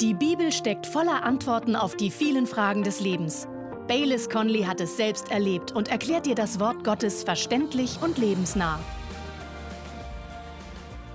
Die 0.00 0.12
Bibel 0.12 0.52
steckt 0.52 0.86
voller 0.86 1.22
Antworten 1.22 1.74
auf 1.74 1.96
die 1.96 2.10
vielen 2.10 2.46
Fragen 2.46 2.82
des 2.82 3.00
Lebens. 3.00 3.48
Baylis 3.88 4.28
Conley 4.28 4.64
hat 4.64 4.78
es 4.82 4.98
selbst 4.98 5.30
erlebt 5.30 5.72
und 5.72 5.88
erklärt 5.88 6.26
dir 6.26 6.34
das 6.34 6.60
Wort 6.60 6.84
Gottes 6.84 7.24
verständlich 7.24 7.98
und 8.02 8.18
lebensnah. 8.18 8.78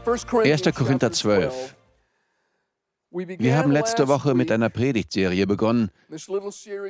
1. 0.08 0.26
Korinther 0.26 1.12
12. 1.12 1.76
Wir 3.12 3.56
haben 3.56 3.72
letzte 3.72 4.08
Woche 4.08 4.34
mit 4.34 4.52
einer 4.52 4.70
Predigtserie 4.70 5.46
begonnen 5.46 5.92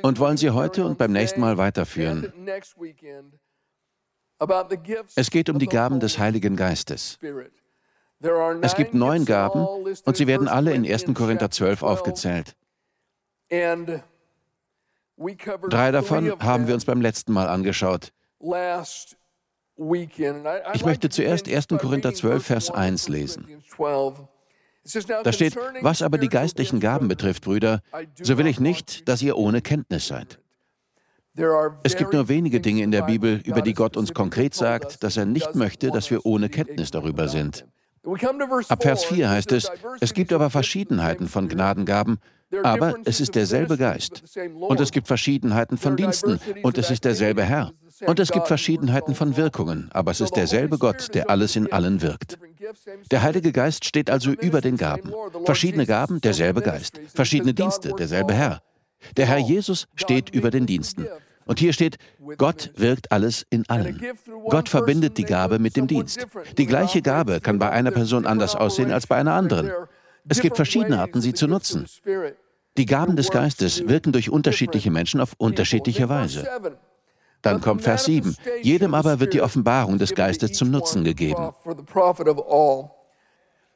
und 0.02 0.18
wollen 0.18 0.38
sie 0.38 0.48
heute 0.48 0.86
und 0.86 0.96
beim 0.96 1.12
nächsten 1.12 1.40
Mal 1.40 1.58
weiterführen. 1.58 2.32
Es 5.14 5.30
geht 5.30 5.50
um 5.50 5.58
die 5.58 5.66
Gaben 5.66 6.00
des 6.00 6.18
Heiligen 6.18 6.56
Geistes. 6.56 7.18
Es 8.60 8.74
gibt 8.76 8.94
neun 8.94 9.24
Gaben 9.24 9.66
und 10.04 10.16
sie 10.16 10.26
werden 10.26 10.48
alle 10.48 10.72
in 10.72 10.90
1. 10.90 11.06
Korinther 11.14 11.50
12 11.50 11.82
aufgezählt. 11.82 12.56
Drei 15.68 15.90
davon 15.90 16.40
haben 16.40 16.66
wir 16.66 16.74
uns 16.74 16.84
beim 16.84 17.00
letzten 17.00 17.32
Mal 17.32 17.48
angeschaut. 17.48 18.12
Ich 20.74 20.84
möchte 20.84 21.08
zuerst 21.08 21.48
1. 21.48 21.68
Korinther 21.68 22.14
12, 22.14 22.44
Vers 22.44 22.70
1 22.70 23.08
lesen. 23.08 23.62
Da 25.22 25.32
steht, 25.32 25.56
was 25.80 26.02
aber 26.02 26.18
die 26.18 26.28
geistlichen 26.28 26.80
Gaben 26.80 27.08
betrifft, 27.08 27.44
Brüder, 27.44 27.82
so 28.20 28.36
will 28.36 28.46
ich 28.46 28.58
nicht, 28.58 29.08
dass 29.08 29.22
ihr 29.22 29.36
ohne 29.36 29.62
Kenntnis 29.62 30.08
seid. 30.08 30.40
Es 31.82 31.96
gibt 31.96 32.12
nur 32.12 32.28
wenige 32.28 32.60
Dinge 32.60 32.82
in 32.82 32.90
der 32.90 33.02
Bibel, 33.02 33.40
über 33.44 33.62
die 33.62 33.72
Gott 33.74 33.96
uns 33.96 34.12
konkret 34.12 34.54
sagt, 34.54 35.02
dass 35.02 35.16
er 35.16 35.24
nicht 35.24 35.54
möchte, 35.54 35.90
dass 35.90 36.10
wir 36.10 36.26
ohne 36.26 36.48
Kenntnis 36.48 36.90
darüber 36.90 37.28
sind. 37.28 37.66
Ab 38.04 38.82
Vers 38.82 39.04
4 39.04 39.30
heißt 39.30 39.52
es, 39.52 39.70
es 40.00 40.12
gibt 40.12 40.32
aber 40.32 40.50
Verschiedenheiten 40.50 41.28
von 41.28 41.48
Gnadengaben, 41.48 42.18
aber 42.62 42.96
es 43.04 43.20
ist 43.20 43.34
derselbe 43.34 43.78
Geist. 43.78 44.22
Und 44.60 44.80
es 44.80 44.90
gibt 44.90 45.06
Verschiedenheiten 45.06 45.78
von 45.78 45.96
Diensten, 45.96 46.40
und 46.62 46.78
es 46.78 46.90
ist 46.90 47.04
derselbe 47.04 47.44
Herr. 47.44 47.72
Und 48.04 48.18
es 48.18 48.32
gibt 48.32 48.48
Verschiedenheiten 48.48 49.14
von 49.14 49.36
Wirkungen, 49.36 49.88
aber 49.92 50.10
es 50.10 50.20
ist 50.20 50.34
derselbe 50.34 50.78
Gott, 50.78 51.14
der 51.14 51.30
alles 51.30 51.54
in 51.54 51.72
allen 51.72 52.02
wirkt. 52.02 52.38
Der 53.10 53.22
Heilige 53.22 53.52
Geist 53.52 53.84
steht 53.84 54.10
also 54.10 54.32
über 54.32 54.60
den 54.60 54.76
Gaben. 54.76 55.12
Verschiedene 55.44 55.86
Gaben, 55.86 56.20
derselbe 56.20 56.62
Geist. 56.62 57.00
Verschiedene 57.14 57.54
Dienste, 57.54 57.92
derselbe 57.96 58.34
Herr. 58.34 58.62
Der 59.16 59.26
Herr 59.26 59.38
Jesus 59.38 59.86
steht 59.94 60.30
über 60.30 60.50
den 60.50 60.66
Diensten. 60.66 61.06
Und 61.46 61.58
hier 61.58 61.72
steht, 61.72 61.96
Gott 62.38 62.70
wirkt 62.76 63.12
alles 63.12 63.46
in 63.50 63.68
allen. 63.68 64.00
Gott 64.48 64.68
verbindet 64.68 65.18
die 65.18 65.24
Gabe 65.24 65.58
mit 65.58 65.76
dem 65.76 65.86
Dienst. 65.86 66.26
Die 66.56 66.66
gleiche 66.66 67.02
Gabe 67.02 67.40
kann 67.40 67.58
bei 67.58 67.70
einer 67.70 67.90
Person 67.90 68.26
anders 68.26 68.54
aussehen 68.54 68.92
als 68.92 69.06
bei 69.06 69.16
einer 69.16 69.34
anderen. 69.34 69.70
Es 70.28 70.40
gibt 70.40 70.56
verschiedene 70.56 71.00
Arten, 71.00 71.20
sie 71.20 71.34
zu 71.34 71.48
nutzen. 71.48 71.86
Die 72.76 72.86
Gaben 72.86 73.16
des 73.16 73.30
Geistes 73.30 73.86
wirken 73.88 74.12
durch 74.12 74.30
unterschiedliche 74.30 74.90
Menschen 74.90 75.20
auf 75.20 75.34
unterschiedliche 75.36 76.08
Weise. 76.08 76.46
Dann 77.42 77.60
kommt 77.60 77.82
Vers 77.82 78.04
7. 78.04 78.36
Jedem 78.62 78.94
aber 78.94 79.20
wird 79.20 79.34
die 79.34 79.42
Offenbarung 79.42 79.98
des 79.98 80.14
Geistes 80.14 80.52
zum 80.52 80.70
Nutzen 80.70 81.02
gegeben. 81.04 81.50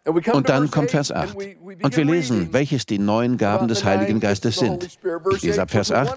Und 0.07 0.49
dann 0.49 0.71
kommt 0.71 0.91
Vers 0.91 1.11
8. 1.11 1.37
Und 1.83 1.97
wir 1.97 2.05
lesen, 2.05 2.49
welches 2.53 2.87
die 2.87 2.99
neuen 2.99 3.39
Gaben 3.39 3.67
des 3.67 3.85
Heiligen 3.85 4.21
Geistes 4.21 4.57
sind. 4.57 4.89
Ich 5.35 5.43
lese 5.43 5.63
ab 5.63 5.71
Vers 5.71 5.91
8. 5.91 6.17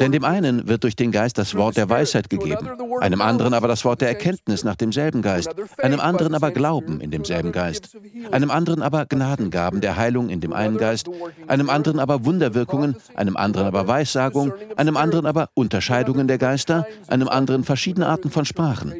Denn 0.00 0.12
dem 0.12 0.24
einen 0.24 0.68
wird 0.68 0.82
durch 0.82 0.96
den 0.96 1.12
Geist 1.12 1.38
das 1.38 1.54
Wort 1.54 1.76
der 1.76 1.88
Weisheit 1.88 2.28
gegeben, 2.28 2.68
einem 3.00 3.20
anderen 3.20 3.54
aber 3.54 3.68
das 3.68 3.84
Wort 3.84 4.00
der 4.00 4.08
Erkenntnis 4.08 4.64
nach 4.64 4.74
demselben 4.74 5.22
Geist, 5.22 5.54
einem 5.78 6.00
anderen 6.00 6.34
aber 6.34 6.50
Glauben 6.50 7.00
in 7.00 7.10
demselben 7.10 7.52
Geist, 7.52 7.96
einem 8.32 8.50
anderen 8.50 8.82
aber 8.82 9.06
Gnadengaben 9.06 9.80
der 9.80 9.96
Heilung 9.96 10.28
in 10.28 10.40
dem 10.40 10.52
einen 10.52 10.76
Geist, 10.76 11.08
einem 11.46 11.70
anderen 11.70 12.00
aber 12.00 12.24
Wunderwirkungen, 12.24 12.96
einem 13.14 13.36
anderen 13.36 13.68
aber 13.68 13.86
Weissagung, 13.86 14.52
einem 14.76 14.96
anderen 14.96 15.26
aber 15.26 15.50
Unterscheidungen 15.54 16.26
der 16.26 16.38
Geister, 16.38 16.86
einem 17.06 17.28
anderen 17.28 17.64
verschiedene 17.64 18.06
Arten 18.08 18.30
von 18.30 18.44
Sprachen, 18.44 18.94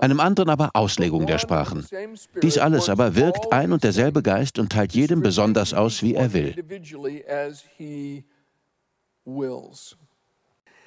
einem 0.00 0.20
anderen 0.20 0.50
aber 0.50 0.70
Auslegung 0.74 1.26
der 1.26 1.38
Sprachen. 1.38 1.86
Dies 2.42 2.58
alles 2.58 2.88
aber 2.88 3.14
wirkt 3.14 3.51
ein 3.52 3.72
und 3.72 3.84
derselbe 3.84 4.22
Geist 4.22 4.58
und 4.58 4.72
teilt 4.72 4.94
jedem 4.94 5.20
besonders 5.20 5.74
aus, 5.74 6.02
wie 6.02 6.14
er 6.14 6.32
will. 6.32 6.54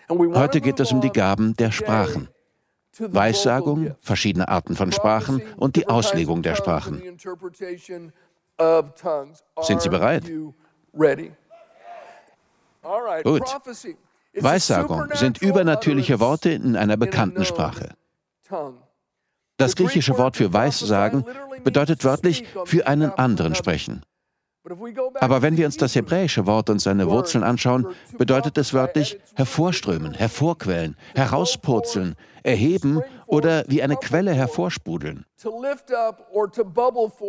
Heute 0.10 0.62
geht 0.62 0.80
es 0.80 0.92
um 0.92 1.02
die 1.02 1.12
Gaben 1.12 1.56
der 1.56 1.72
Sprachen. 1.72 2.30
Weissagung, 3.00 3.96
verschiedene 4.02 4.48
Arten 4.48 4.76
von 4.76 4.92
Sprachen 4.92 5.42
und 5.58 5.76
die 5.76 5.88
Auslegung 5.88 6.42
der 6.42 6.56
Sprachen. 6.56 7.02
Sind 9.62 9.82
Sie 9.82 9.90
bereit? 9.90 10.32
Gut. 13.24 13.44
Weissagung 14.38 15.08
sind 15.14 15.42
übernatürliche 15.42 16.20
Worte 16.20 16.52
in 16.52 16.76
einer 16.76 16.98
bekannten 16.98 17.46
Sprache. 17.46 17.96
Das 19.58 19.76
griechische 19.76 20.18
Wort 20.18 20.36
für 20.38 20.52
Weissagen 20.52 21.26
bedeutet 21.64 22.04
wörtlich 22.04 22.44
für 22.66 22.88
einen 22.88 23.12
anderen 23.12 23.56
sprechen. 23.56 24.02
Aber 25.20 25.42
wenn 25.44 25.58
wir 25.58 25.68
uns 25.68 25.78
das 25.78 25.94
hebräische 25.94 26.48
Wort 26.48 26.72
und 26.72 26.80
seine 26.80 27.08
Wurzeln 27.08 27.44
anschauen, 27.44 27.88
bedeutet 28.18 28.58
es 28.58 28.74
wörtlich 28.74 29.20
hervorströmen, 29.36 30.14
hervorquellen, 30.14 30.98
herauspurzeln, 31.14 32.16
erheben 32.42 33.02
oder 33.28 33.64
wie 33.68 33.84
eine 33.84 33.96
Quelle 33.96 34.34
hervorsprudeln. 34.34 35.26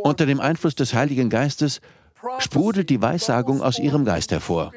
Unter 0.03 0.27
dem 0.27 0.41
Einfluss 0.41 0.75
des 0.75 0.95
Heiligen 0.95 1.29
Geistes 1.29 1.81
sprudelt 2.39 2.89
die 2.89 3.03
Weissagung 3.03 3.61
aus 3.61 3.79
ihrem 3.79 4.07
Geist 4.07 4.33
hervor. 4.33 4.73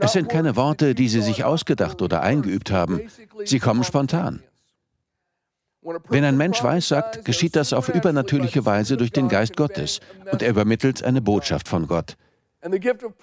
Es 0.00 0.12
sind 0.12 0.28
keine 0.28 0.56
Worte, 0.56 0.94
die 0.94 1.08
sie 1.08 1.22
sich 1.22 1.44
ausgedacht 1.44 2.02
oder 2.02 2.22
eingeübt 2.22 2.70
haben. 2.70 3.00
Sie 3.44 3.58
kommen 3.58 3.84
spontan. 3.84 4.42
Wenn 6.08 6.24
ein 6.24 6.36
Mensch 6.36 6.62
weissagt, 6.62 7.24
geschieht 7.24 7.56
das 7.56 7.72
auf 7.72 7.88
übernatürliche 7.88 8.66
Weise 8.66 8.98
durch 8.98 9.12
den 9.12 9.28
Geist 9.28 9.56
Gottes 9.56 10.00
und 10.30 10.42
er 10.42 10.50
übermittelt 10.50 11.02
eine 11.02 11.22
Botschaft 11.22 11.68
von 11.68 11.86
Gott. 11.86 12.16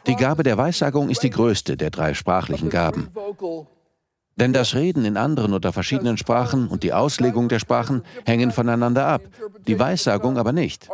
Die 0.08 0.16
Gabe 0.16 0.42
der 0.42 0.58
Weissagung 0.58 1.10
ist 1.10 1.22
die 1.22 1.30
größte 1.30 1.78
der 1.78 1.92
drei 1.92 2.16
sprachlichen 2.16 2.70
Gaben. 2.70 3.12
Denn 4.38 4.54
das 4.54 4.74
Reden 4.74 5.06
in 5.06 5.18
anderen 5.18 5.54
oder 5.54 5.74
verschiedenen 5.74 6.18
Sprachen 6.18 6.68
und 6.68 6.82
die 6.84 6.94
Auslegung 6.94 7.50
der 7.50 7.60
Sprachen 7.60 8.04
hängen 8.26 8.52
voneinander 8.52 9.06
ab, 9.06 9.22
die 9.68 9.80
Weissagung 9.80 10.38
aber 10.38 10.54
nicht. 10.54 10.90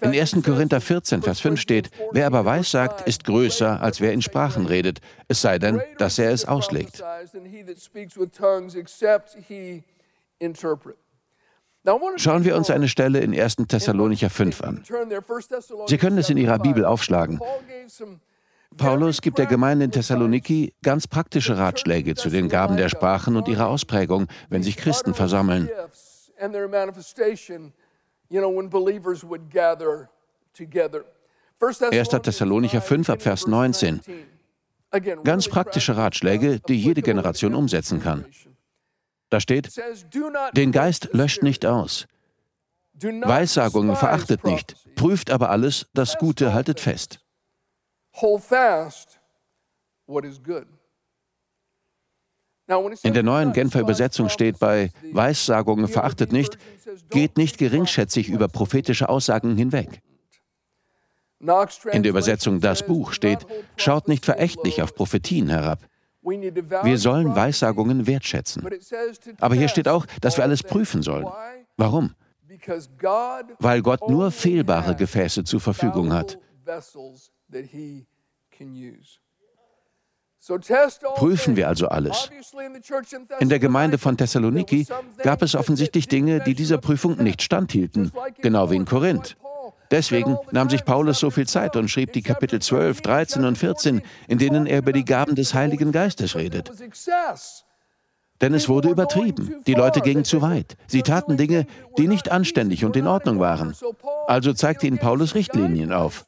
In 0.00 0.14
1. 0.14 0.42
Korinther 0.44 0.80
14, 0.80 1.22
Vers 1.22 1.40
5 1.40 1.60
steht, 1.60 1.90
wer 2.12 2.26
aber 2.26 2.44
weissagt, 2.44 3.06
ist 3.08 3.24
größer, 3.24 3.80
als 3.82 4.00
wer 4.00 4.12
in 4.12 4.22
Sprachen 4.22 4.66
redet, 4.66 5.00
es 5.26 5.40
sei 5.42 5.58
denn, 5.58 5.80
dass 5.98 6.18
er 6.18 6.30
es 6.30 6.44
auslegt. 6.44 7.02
Schauen 12.16 12.44
wir 12.44 12.56
uns 12.56 12.70
eine 12.70 12.88
Stelle 12.88 13.20
in 13.20 13.38
1. 13.38 13.56
Thessalonicher 13.68 14.30
5 14.30 14.62
an. 14.62 14.84
Sie 15.86 15.98
können 15.98 16.18
es 16.18 16.30
in 16.30 16.36
Ihrer 16.36 16.58
Bibel 16.58 16.84
aufschlagen. 16.84 17.40
Paulus 18.76 19.20
gibt 19.20 19.38
der 19.38 19.46
Gemeinde 19.46 19.86
in 19.86 19.90
Thessaloniki 19.90 20.74
ganz 20.82 21.08
praktische 21.08 21.58
Ratschläge 21.58 22.14
zu 22.14 22.30
den 22.30 22.48
Gaben 22.48 22.76
der 22.76 22.88
Sprachen 22.88 23.36
und 23.36 23.48
ihrer 23.48 23.66
Ausprägung, 23.66 24.28
wenn 24.48 24.62
sich 24.62 24.76
Christen 24.76 25.12
versammeln. 25.14 25.68
1. 31.92 32.08
Thessalonicher 32.08 32.80
5 32.80 33.10
ab 33.10 33.22
Vers 33.22 33.46
19. 33.46 34.00
Ganz 35.24 35.48
praktische 35.48 35.96
Ratschläge, 35.96 36.60
die 36.60 36.80
jede 36.80 37.02
Generation 37.02 37.54
umsetzen 37.54 38.00
kann. 38.00 38.24
Da 39.28 39.40
steht, 39.40 39.70
den 40.56 40.72
Geist 40.72 41.10
löscht 41.12 41.42
nicht 41.42 41.64
aus. 41.66 42.06
Weissagungen 42.94 43.96
verachtet 43.96 44.44
nicht, 44.44 44.76
prüft 44.94 45.30
aber 45.30 45.50
alles, 45.50 45.86
das 45.94 46.18
Gute 46.18 46.52
haltet 46.52 46.80
fest. 46.80 47.20
In 53.02 53.14
der 53.14 53.22
neuen 53.22 53.52
Genfer 53.52 53.80
Übersetzung 53.80 54.28
steht 54.28 54.58
bei 54.58 54.90
Weissagungen 55.12 55.88
verachtet 55.88 56.32
nicht, 56.32 56.58
geht 57.10 57.36
nicht 57.36 57.58
geringschätzig 57.58 58.28
über 58.28 58.48
prophetische 58.48 59.08
Aussagen 59.08 59.56
hinweg. 59.56 60.00
In 61.92 62.02
der 62.02 62.10
Übersetzung 62.10 62.60
Das 62.60 62.84
Buch 62.86 63.12
steht, 63.12 63.46
schaut 63.76 64.08
nicht 64.08 64.24
verächtlich 64.24 64.82
auf 64.82 64.94
Prophetien 64.94 65.48
herab. 65.48 65.80
Wir 66.22 66.98
sollen 66.98 67.34
Weissagungen 67.34 68.06
wertschätzen. 68.06 68.68
Aber 69.40 69.54
hier 69.54 69.68
steht 69.68 69.88
auch, 69.88 70.04
dass 70.20 70.36
wir 70.36 70.44
alles 70.44 70.62
prüfen 70.62 71.02
sollen. 71.02 71.26
Warum? 71.76 72.14
Weil 73.58 73.80
Gott 73.82 74.08
nur 74.08 74.30
fehlbare 74.30 74.94
Gefäße 74.94 75.44
zur 75.44 75.60
Verfügung 75.60 76.12
hat. 76.12 76.38
Prüfen 81.16 81.56
wir 81.56 81.68
also 81.68 81.88
alles. 81.88 82.30
In 83.40 83.48
der 83.48 83.58
Gemeinde 83.58 83.98
von 83.98 84.16
Thessaloniki 84.16 84.86
gab 85.22 85.42
es 85.42 85.54
offensichtlich 85.54 86.08
Dinge, 86.08 86.40
die 86.40 86.54
dieser 86.54 86.78
Prüfung 86.78 87.22
nicht 87.22 87.42
standhielten, 87.42 88.12
genau 88.40 88.70
wie 88.70 88.76
in 88.76 88.86
Korinth. 88.86 89.36
Deswegen 89.90 90.38
nahm 90.52 90.70
sich 90.70 90.84
Paulus 90.84 91.18
so 91.18 91.30
viel 91.30 91.46
Zeit 91.46 91.76
und 91.76 91.90
schrieb 91.90 92.12
die 92.12 92.22
Kapitel 92.22 92.62
12, 92.62 93.00
13 93.00 93.44
und 93.44 93.58
14, 93.58 94.02
in 94.28 94.38
denen 94.38 94.66
er 94.66 94.78
über 94.78 94.92
die 94.92 95.04
Gaben 95.04 95.34
des 95.34 95.52
Heiligen 95.52 95.92
Geistes 95.92 96.36
redet. 96.36 96.70
Denn 98.40 98.54
es 98.54 98.68
wurde 98.68 98.88
übertrieben. 98.88 99.56
Die 99.66 99.74
Leute 99.74 100.00
gingen 100.00 100.24
zu 100.24 100.40
weit. 100.40 100.76
Sie 100.86 101.02
taten 101.02 101.36
Dinge, 101.36 101.66
die 101.98 102.08
nicht 102.08 102.30
anständig 102.30 102.84
und 102.84 102.96
in 102.96 103.06
Ordnung 103.06 103.40
waren. 103.40 103.74
Also 104.26 104.54
zeigte 104.54 104.86
ihnen 104.86 104.98
Paulus 104.98 105.34
Richtlinien 105.34 105.92
auf. 105.92 106.24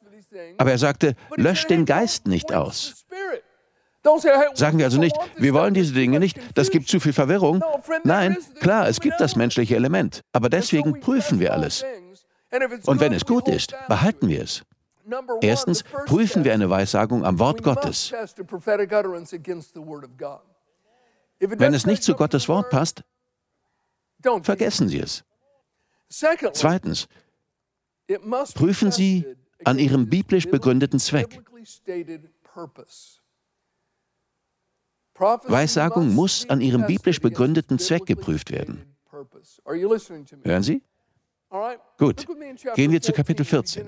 Aber 0.57 0.71
er 0.71 0.77
sagte, 0.77 1.15
löscht 1.35 1.69
den 1.69 1.85
Geist 1.85 2.27
nicht 2.27 2.53
aus. 2.53 3.05
Sagen 4.53 4.77
wir 4.77 4.85
also 4.85 4.99
nicht, 4.99 5.15
wir 5.37 5.53
wollen 5.53 5.73
diese 5.73 5.93
Dinge 5.93 6.19
nicht, 6.19 6.37
das 6.55 6.69
gibt 6.69 6.89
zu 6.89 6.99
viel 6.99 7.13
Verwirrung. 7.13 7.63
Nein, 8.03 8.37
klar, 8.59 8.87
es 8.87 8.99
gibt 8.99 9.19
das 9.19 9.35
menschliche 9.35 9.75
Element, 9.75 10.21
aber 10.33 10.49
deswegen 10.49 10.99
prüfen 10.99 11.39
wir 11.39 11.53
alles. 11.53 11.85
Und 12.85 12.99
wenn 12.99 13.13
es 13.13 13.25
gut 13.25 13.47
ist, 13.47 13.73
behalten 13.87 14.27
wir 14.27 14.43
es. 14.43 14.63
Erstens 15.41 15.83
prüfen 16.05 16.43
wir 16.43 16.53
eine 16.53 16.69
Weissagung 16.69 17.25
am 17.25 17.39
Wort 17.39 17.63
Gottes. 17.63 18.13
Wenn 21.39 21.73
es 21.73 21.85
nicht 21.85 22.03
zu 22.03 22.15
Gottes 22.15 22.47
Wort 22.47 22.69
passt, 22.69 23.03
vergessen 24.43 24.87
Sie 24.89 24.99
es. 24.99 25.23
Zweitens, 26.09 27.07
prüfen 28.53 28.91
Sie 28.91 29.25
an 29.65 29.79
Ihrem 29.79 30.09
biblisch 30.09 30.49
begründeten 30.49 30.99
Zweck. 30.99 31.41
Weissagung 35.19 36.13
muss 36.13 36.49
an 36.49 36.61
ihrem 36.61 36.85
biblisch 36.85 37.19
begründeten 37.19 37.79
Zweck 37.79 38.05
geprüft 38.05 38.51
werden. 38.51 38.95
Hören 40.43 40.63
Sie? 40.63 40.81
Gut, 41.99 42.25
gehen 42.75 42.91
wir 42.91 43.01
zu 43.01 43.13
Kapitel 43.13 43.45
14. 43.45 43.87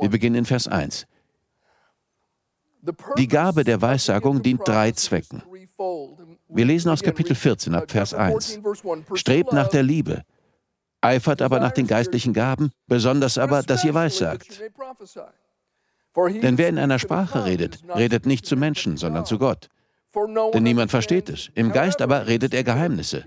Wir 0.00 0.08
beginnen 0.08 0.36
in 0.36 0.44
Vers 0.44 0.66
1. 0.66 1.06
Die 3.16 3.28
Gabe 3.28 3.64
der 3.64 3.80
Weissagung 3.80 4.42
dient 4.42 4.66
drei 4.66 4.92
Zwecken. 4.92 5.42
Wir 6.48 6.64
lesen 6.64 6.90
aus 6.90 7.02
Kapitel 7.02 7.34
14 7.34 7.74
ab 7.74 7.90
Vers 7.90 8.12
1. 8.12 8.60
Strebt 9.14 9.52
nach 9.52 9.68
der 9.68 9.82
Liebe, 9.82 10.22
eifert 11.00 11.40
aber 11.40 11.60
nach 11.60 11.72
den 11.72 11.86
geistlichen 11.86 12.32
Gaben, 12.32 12.72
besonders 12.86 13.38
aber, 13.38 13.62
dass 13.62 13.84
ihr 13.84 13.94
weissagt. 13.94 14.60
Denn 16.16 16.58
wer 16.58 16.68
in 16.68 16.78
einer 16.78 16.98
Sprache 16.98 17.44
redet, 17.44 17.82
redet 17.94 18.26
nicht 18.26 18.44
zu 18.44 18.56
Menschen, 18.56 18.96
sondern 18.96 19.24
zu 19.24 19.38
Gott. 19.38 19.68
Denn 20.52 20.62
niemand 20.62 20.90
versteht 20.90 21.28
es. 21.28 21.50
Im 21.54 21.72
Geist 21.72 22.00
aber 22.00 22.26
redet 22.26 22.54
er 22.54 22.64
Geheimnisse. 22.64 23.24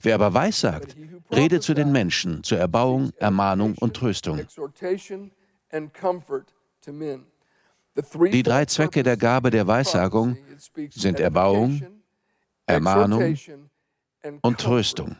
Wer 0.00 0.14
aber 0.14 0.34
weissagt, 0.34 0.96
redet 1.30 1.62
zu 1.62 1.74
den 1.74 1.92
Menschen 1.92 2.42
zur 2.42 2.58
Erbauung, 2.58 3.12
Ermahnung 3.16 3.74
und 3.78 3.94
Tröstung. 3.94 4.40
Die 8.32 8.42
drei 8.42 8.64
Zwecke 8.64 9.02
der 9.02 9.16
Gabe 9.16 9.50
der 9.50 9.66
Weissagung 9.66 10.36
sind 10.90 11.20
Erbauung, 11.20 11.82
Ermahnung 12.66 13.36
und 14.40 14.60
Tröstung. 14.60 15.16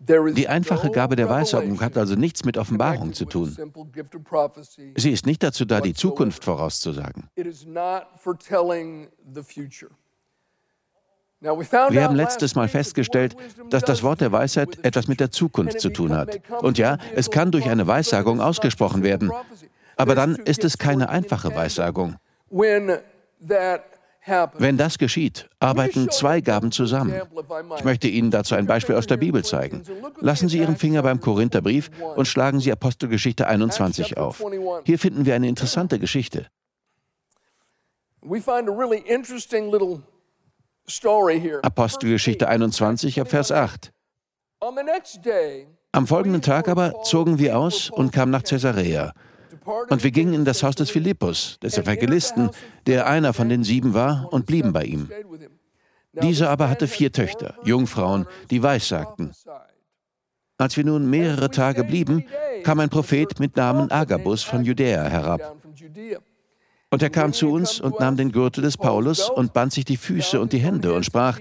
Die 0.00 0.48
einfache 0.48 0.90
Gabe 0.90 1.16
der 1.16 1.28
Weissagung 1.28 1.80
hat 1.80 1.96
also 1.96 2.14
nichts 2.14 2.44
mit 2.44 2.56
Offenbarung 2.56 3.14
zu 3.14 3.24
tun. 3.24 3.56
Sie 4.96 5.10
ist 5.10 5.26
nicht 5.26 5.42
dazu 5.42 5.64
da, 5.64 5.80
die 5.80 5.92
Zukunft 5.92 6.44
vorauszusagen. 6.44 7.28
Wir 11.40 12.02
haben 12.02 12.16
letztes 12.16 12.54
Mal 12.54 12.68
festgestellt, 12.68 13.36
dass 13.70 13.82
das 13.82 14.02
Wort 14.02 14.20
der 14.20 14.32
Weisheit 14.32 14.84
etwas 14.84 15.08
mit 15.08 15.20
der 15.20 15.30
Zukunft 15.30 15.80
zu 15.80 15.90
tun 15.90 16.16
hat. 16.16 16.40
Und 16.62 16.78
ja, 16.78 16.98
es 17.14 17.30
kann 17.30 17.50
durch 17.50 17.68
eine 17.68 17.86
Weissagung 17.86 18.40
ausgesprochen 18.40 19.02
werden. 19.02 19.32
Aber 19.96 20.14
dann 20.14 20.36
ist 20.36 20.64
es 20.64 20.78
keine 20.78 21.08
einfache 21.08 21.54
Weissagung. 21.54 22.16
Wenn 24.58 24.76
das 24.76 24.98
geschieht, 24.98 25.48
arbeiten 25.58 26.10
zwei 26.10 26.40
Gaben 26.40 26.70
zusammen. 26.70 27.14
Ich 27.76 27.84
möchte 27.84 28.08
Ihnen 28.08 28.30
dazu 28.30 28.54
ein 28.54 28.66
Beispiel 28.66 28.94
aus 28.96 29.06
der 29.06 29.16
Bibel 29.16 29.44
zeigen. 29.44 29.82
Lassen 30.20 30.48
Sie 30.48 30.58
Ihren 30.58 30.76
Finger 30.76 31.02
beim 31.02 31.20
Korintherbrief 31.20 31.90
und 32.16 32.26
schlagen 32.26 32.60
Sie 32.60 32.70
Apostelgeschichte 32.70 33.46
21 33.46 34.18
auf. 34.18 34.44
Hier 34.84 34.98
finden 34.98 35.24
wir 35.24 35.34
eine 35.34 35.48
interessante 35.48 35.98
Geschichte. 35.98 36.46
Apostelgeschichte 41.62 42.48
21 42.48 43.20
ab 43.20 43.28
Vers 43.28 43.52
8. 43.52 43.92
Am 45.92 46.06
folgenden 46.06 46.42
Tag 46.42 46.68
aber 46.68 47.02
zogen 47.02 47.38
wir 47.38 47.58
aus 47.58 47.90
und 47.90 48.12
kamen 48.12 48.32
nach 48.32 48.42
Caesarea. 48.42 49.12
Und 49.88 50.02
wir 50.02 50.10
gingen 50.10 50.34
in 50.34 50.44
das 50.44 50.62
Haus 50.62 50.76
des 50.76 50.90
Philippus, 50.90 51.58
des 51.62 51.76
Evangelisten, 51.76 52.50
der 52.86 53.06
einer 53.06 53.32
von 53.32 53.48
den 53.48 53.64
sieben 53.64 53.94
war, 53.94 54.28
und 54.32 54.46
blieben 54.46 54.72
bei 54.72 54.84
ihm. 54.84 55.10
Dieser 56.22 56.50
aber 56.50 56.70
hatte 56.70 56.88
vier 56.88 57.12
Töchter, 57.12 57.54
Jungfrauen, 57.64 58.26
die 58.50 58.62
weissagten. 58.62 59.32
Als 60.56 60.76
wir 60.76 60.84
nun 60.84 61.08
mehrere 61.08 61.50
Tage 61.50 61.84
blieben, 61.84 62.24
kam 62.64 62.80
ein 62.80 62.88
Prophet 62.88 63.38
mit 63.38 63.56
Namen 63.56 63.90
Agabus 63.90 64.42
von 64.42 64.64
Judäa 64.64 65.04
herab. 65.04 65.56
Und 66.90 67.02
er 67.02 67.10
kam 67.10 67.32
zu 67.34 67.50
uns 67.50 67.80
und 67.80 68.00
nahm 68.00 68.16
den 68.16 68.32
Gürtel 68.32 68.62
des 68.62 68.78
Paulus 68.78 69.28
und 69.28 69.52
band 69.52 69.72
sich 69.74 69.84
die 69.84 69.98
Füße 69.98 70.40
und 70.40 70.52
die 70.52 70.58
Hände 70.58 70.94
und 70.94 71.04
sprach, 71.04 71.38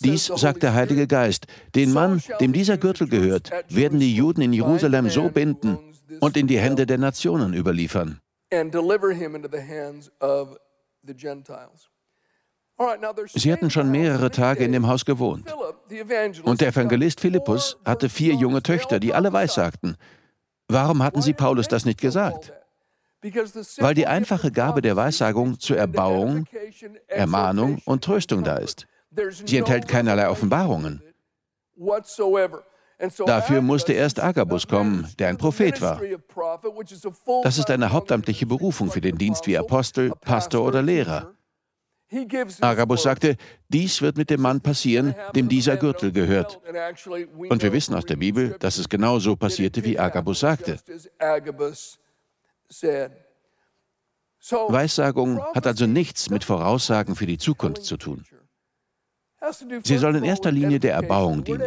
dies 0.00 0.26
sagt 0.26 0.64
der 0.64 0.74
Heilige 0.74 1.06
Geist, 1.06 1.46
den 1.76 1.92
Mann, 1.92 2.20
dem 2.40 2.52
dieser 2.52 2.76
Gürtel 2.76 3.08
gehört, 3.08 3.50
werden 3.68 4.00
die 4.00 4.14
Juden 4.14 4.42
in 4.42 4.52
Jerusalem 4.52 5.08
so 5.08 5.28
binden, 5.28 5.78
und 6.20 6.36
in 6.36 6.46
die 6.46 6.58
Hände 6.58 6.86
der 6.86 6.98
Nationen 6.98 7.54
überliefern. 7.54 8.20
Sie 13.34 13.52
hatten 13.52 13.70
schon 13.70 13.90
mehrere 13.90 14.30
Tage 14.30 14.64
in 14.64 14.72
dem 14.72 14.86
Haus 14.86 15.04
gewohnt. 15.04 15.54
Und 16.44 16.60
der 16.60 16.68
Evangelist 16.68 17.20
Philippus 17.20 17.76
hatte 17.84 18.08
vier 18.08 18.34
junge 18.34 18.62
Töchter, 18.62 18.98
die 18.98 19.14
alle 19.14 19.32
weissagten. 19.32 19.96
Warum 20.68 21.02
hatten 21.02 21.22
sie 21.22 21.34
Paulus 21.34 21.68
das 21.68 21.84
nicht 21.84 22.00
gesagt? 22.00 22.52
Weil 23.78 23.94
die 23.94 24.06
einfache 24.06 24.50
Gabe 24.50 24.82
der 24.82 24.96
Weissagung 24.96 25.60
zur 25.60 25.76
Erbauung, 25.76 26.46
Ermahnung 27.06 27.80
und 27.84 28.02
Tröstung 28.02 28.42
da 28.42 28.56
ist. 28.56 28.86
Sie 29.44 29.58
enthält 29.58 29.86
keinerlei 29.86 30.28
Offenbarungen. 30.28 31.02
Dafür 33.26 33.62
musste 33.62 33.92
erst 33.92 34.20
Agabus 34.20 34.68
kommen, 34.68 35.08
der 35.18 35.28
ein 35.28 35.36
Prophet 35.36 35.80
war. 35.80 36.00
Das 37.42 37.58
ist 37.58 37.70
eine 37.70 37.92
hauptamtliche 37.92 38.46
Berufung 38.46 38.90
für 38.90 39.00
den 39.00 39.18
Dienst 39.18 39.46
wie 39.46 39.58
Apostel, 39.58 40.12
Pastor 40.20 40.64
oder 40.64 40.82
Lehrer. 40.82 41.34
Agabus 42.60 43.02
sagte, 43.02 43.36
dies 43.68 44.02
wird 44.02 44.18
mit 44.18 44.28
dem 44.30 44.42
Mann 44.42 44.60
passieren, 44.60 45.14
dem 45.34 45.48
dieser 45.48 45.76
Gürtel 45.76 46.12
gehört. 46.12 46.60
Und 47.48 47.62
wir 47.62 47.72
wissen 47.72 47.94
aus 47.94 48.04
der 48.04 48.16
Bibel, 48.16 48.56
dass 48.60 48.78
es 48.78 48.88
genau 48.88 49.18
so 49.18 49.34
passierte, 49.34 49.82
wie 49.84 49.98
Agabus 49.98 50.40
sagte. 50.40 50.78
Weissagung 54.68 55.40
hat 55.54 55.66
also 55.66 55.86
nichts 55.86 56.28
mit 56.30 56.44
Voraussagen 56.44 57.16
für 57.16 57.26
die 57.26 57.38
Zukunft 57.38 57.84
zu 57.84 57.96
tun. 57.96 58.24
Sie 59.82 59.98
soll 59.98 60.16
in 60.16 60.24
erster 60.24 60.52
Linie 60.52 60.78
der 60.78 60.94
Erbauung 60.94 61.44
dienen. 61.44 61.62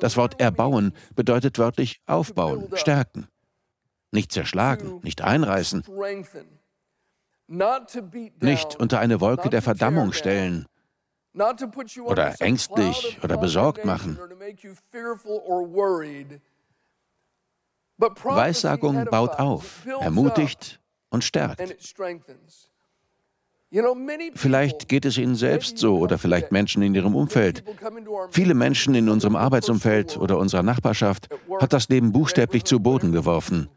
Das 0.00 0.16
Wort 0.16 0.40
erbauen 0.40 0.94
bedeutet 1.14 1.58
wörtlich 1.58 2.00
aufbauen, 2.06 2.68
stärken. 2.74 3.28
Nicht 4.10 4.32
zerschlagen, 4.32 5.00
nicht 5.02 5.20
einreißen, 5.20 5.84
nicht 8.40 8.76
unter 8.76 9.00
eine 9.00 9.20
Wolke 9.20 9.50
der 9.50 9.62
Verdammung 9.62 10.12
stellen. 10.12 10.66
Oder 12.04 12.40
ängstlich 12.40 13.18
oder 13.22 13.36
besorgt 13.36 13.84
machen. 13.84 14.18
Weissagung 17.98 19.04
baut 19.06 19.38
auf, 19.38 19.86
ermutigt 20.00 20.80
und 21.10 21.24
stärkt. 21.24 21.60
Vielleicht 24.34 24.88
geht 24.88 25.04
es 25.04 25.18
Ihnen 25.18 25.34
selbst 25.34 25.76
so 25.76 25.98
oder 25.98 26.16
vielleicht 26.16 26.52
Menschen 26.52 26.82
in 26.82 26.94
Ihrem 26.94 27.14
Umfeld. 27.14 27.64
Viele 28.30 28.54
Menschen 28.54 28.94
in 28.94 29.10
unserem 29.10 29.36
Arbeitsumfeld 29.36 30.16
oder 30.16 30.38
unserer 30.38 30.62
Nachbarschaft 30.62 31.28
hat 31.60 31.72
das 31.74 31.88
Leben 31.88 32.12
buchstäblich 32.12 32.64
zu 32.64 32.80
Boden 32.80 33.12
geworfen. 33.12 33.68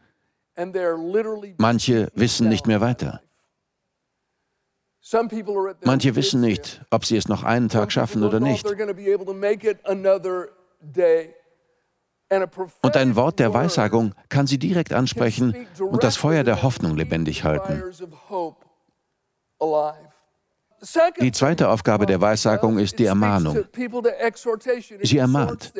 Manche 1.57 2.11
wissen 2.15 2.47
nicht 2.47 2.67
mehr 2.67 2.79
weiter. 2.79 3.21
Manche 5.83 6.15
wissen 6.15 6.41
nicht, 6.41 6.81
ob 6.89 7.05
sie 7.05 7.17
es 7.17 7.27
noch 7.27 7.43
einen 7.43 7.69
Tag 7.69 7.91
schaffen 7.91 8.23
oder 8.23 8.39
nicht. 8.39 8.65
Und 12.81 12.95
ein 12.95 13.15
Wort 13.17 13.39
der 13.39 13.53
Weissagung 13.53 14.15
kann 14.29 14.47
sie 14.47 14.57
direkt 14.57 14.93
ansprechen 14.93 15.67
und 15.79 16.03
das 16.03 16.15
Feuer 16.15 16.45
der 16.45 16.63
Hoffnung 16.63 16.95
lebendig 16.95 17.43
halten. 17.43 17.83
Die 21.19 21.31
zweite 21.31 21.69
Aufgabe 21.69 22.07
der 22.07 22.19
Weissagung 22.19 22.79
ist 22.79 22.97
die 22.97 23.05
Ermahnung. 23.05 23.65
Sie 25.03 25.17
ermahnt. 25.17 25.73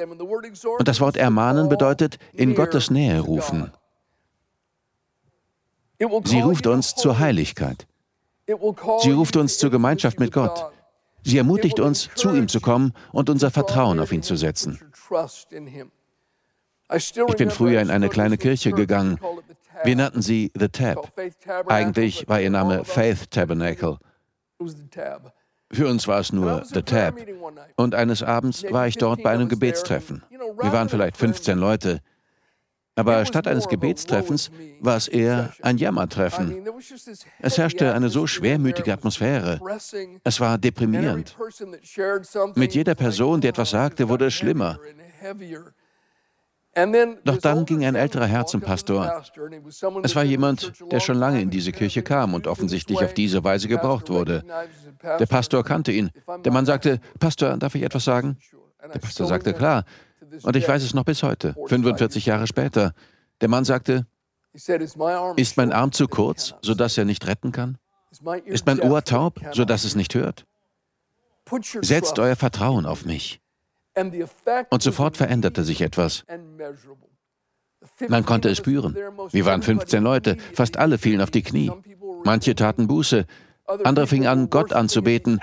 Und 0.78 0.88
das 0.88 1.02
Wort 1.02 1.18
ermahnen 1.18 1.70
bedeutet 1.70 2.20
in 2.34 2.54
Gottes 2.54 2.92
Nähe 2.92 3.20
rufen. 3.20 3.72
Sie 6.26 6.42
ruft 6.42 6.68
uns 6.68 6.96
zur 6.96 7.20
Heiligkeit. 7.20 7.88
Sie 8.46 9.12
ruft 9.12 9.36
uns 9.38 9.58
zur 9.58 9.72
Gemeinschaft 9.72 10.20
mit 10.20 10.32
Gott. 10.32 10.72
Sie 11.24 11.38
ermutigt 11.38 11.80
uns, 11.80 12.10
zu 12.16 12.34
ihm 12.34 12.48
zu 12.48 12.60
kommen 12.60 12.94
und 13.12 13.30
unser 13.30 13.52
Vertrauen 13.52 14.00
auf 14.00 14.12
ihn 14.12 14.24
zu 14.24 14.36
setzen. 14.36 14.80
Ich 16.94 17.14
bin 17.38 17.52
früher 17.52 17.82
in 17.82 17.90
eine 17.90 18.10
kleine 18.10 18.38
Kirche 18.38 18.72
gegangen. 18.72 19.20
Wir 19.84 19.96
nannten 19.96 20.22
sie 20.22 20.52
The 20.58 20.70
Tab. 20.70 21.12
Eigentlich 21.68 22.28
war 22.28 22.42
ihr 22.42 22.50
Name 22.50 22.86
Faith 22.86 23.32
Tabernacle. 23.32 23.98
Für 25.72 25.88
uns 25.88 26.08
war 26.08 26.20
es 26.20 26.34
nur 26.34 26.64
The 26.66 26.82
Tab. 26.82 27.16
Und 27.76 27.96
eines 27.96 28.22
Abends 28.22 28.64
war 28.70 28.88
ich 28.88 28.98
dort 28.98 29.24
bei 29.24 29.32
einem 29.32 29.48
Gebetstreffen. 29.48 30.24
Wir 30.30 30.72
waren 30.72 30.90
vielleicht 30.90 31.18
15 31.18 31.58
Leute. 31.58 32.02
Aber 32.96 33.26
statt 33.26 33.48
eines 33.48 33.70
Gebetstreffens 33.70 34.52
war 34.82 34.98
es 34.98 35.08
eher 35.08 35.54
ein 35.62 35.78
Jammertreffen. 35.78 36.66
Es 37.40 37.58
herrschte 37.58 37.94
eine 37.94 38.10
so 38.10 38.28
schwermütige 38.28 38.92
Atmosphäre. 38.92 39.62
Es 40.24 40.40
war 40.42 40.58
deprimierend. 40.58 41.38
Mit 42.56 42.76
jeder 42.76 42.96
Person, 42.96 43.40
die 43.40 43.48
etwas 43.48 43.70
sagte, 43.70 44.10
wurde 44.10 44.26
es 44.26 44.34
schlimmer. 44.34 44.78
Doch 46.74 47.38
dann 47.38 47.66
ging 47.66 47.84
ein 47.84 47.96
älterer 47.96 48.28
Herr 48.28 48.46
zum 48.46 48.62
Pastor. 48.62 49.24
Es 50.04 50.16
war 50.16 50.24
jemand, 50.24 50.74
der 50.90 51.02
schon 51.02 51.18
lange 51.18 51.42
in 51.42 51.50
diese 51.50 51.72
Kirche 51.74 52.02
kam 52.02 52.34
und 52.34 52.48
offensichtlich 52.48 53.04
auf 53.04 53.14
diese 53.14 53.44
Weise 53.44 53.68
gebraucht 53.68 54.10
wurde. 54.10 54.44
Der 55.04 55.26
Pastor 55.26 55.64
kannte 55.66 55.92
ihn. 55.92 56.12
Der 56.46 56.52
Mann 56.52 56.66
sagte, 56.66 57.02
Pastor, 57.20 57.58
darf 57.58 57.76
ich 57.76 57.84
etwas 57.84 58.06
sagen? 58.06 58.38
Der 58.82 59.00
Pastor 59.00 59.28
sagte, 59.28 59.54
klar. 59.54 59.84
Und 60.44 60.56
ich 60.56 60.68
weiß 60.68 60.84
es 60.84 60.94
noch 60.94 61.04
bis 61.04 61.24
heute, 61.24 61.56
45 61.68 62.26
Jahre 62.26 62.48
später. 62.48 62.94
Der 63.42 63.50
Mann 63.50 63.66
sagte, 63.66 64.06
ist 65.36 65.58
mein 65.58 65.74
Arm 65.74 65.92
zu 65.92 66.08
kurz, 66.08 66.56
sodass 66.62 66.98
er 66.98 67.06
nicht 67.06 67.28
retten 67.28 67.52
kann? 67.52 67.78
Ist 68.46 68.66
mein 68.66 68.80
Ohr 68.80 69.04
taub, 69.04 69.42
sodass 69.52 69.84
es 69.84 69.96
nicht 69.96 70.16
hört? 70.16 70.46
Setzt 71.82 72.18
euer 72.18 72.38
Vertrauen 72.38 72.86
auf 72.86 73.04
mich. 73.06 73.41
Und 74.70 74.82
sofort 74.82 75.18
veränderte 75.18 75.64
sich 75.64 75.82
etwas. 75.82 76.24
Man 78.08 78.26
konnte 78.26 78.50
es 78.50 78.58
spüren. 78.58 78.96
Wir 79.32 79.46
waren 79.46 79.62
15 79.62 80.04
Leute, 80.04 80.38
fast 80.54 80.78
alle 80.78 80.98
fielen 80.98 81.22
auf 81.22 81.32
die 81.32 81.42
Knie. 81.42 81.72
Manche 82.24 82.56
taten 82.56 82.88
Buße, 82.88 83.26
andere 83.84 84.08
fingen 84.08 84.28
an, 84.28 84.50
Gott 84.50 84.74
anzubeten. 84.74 85.40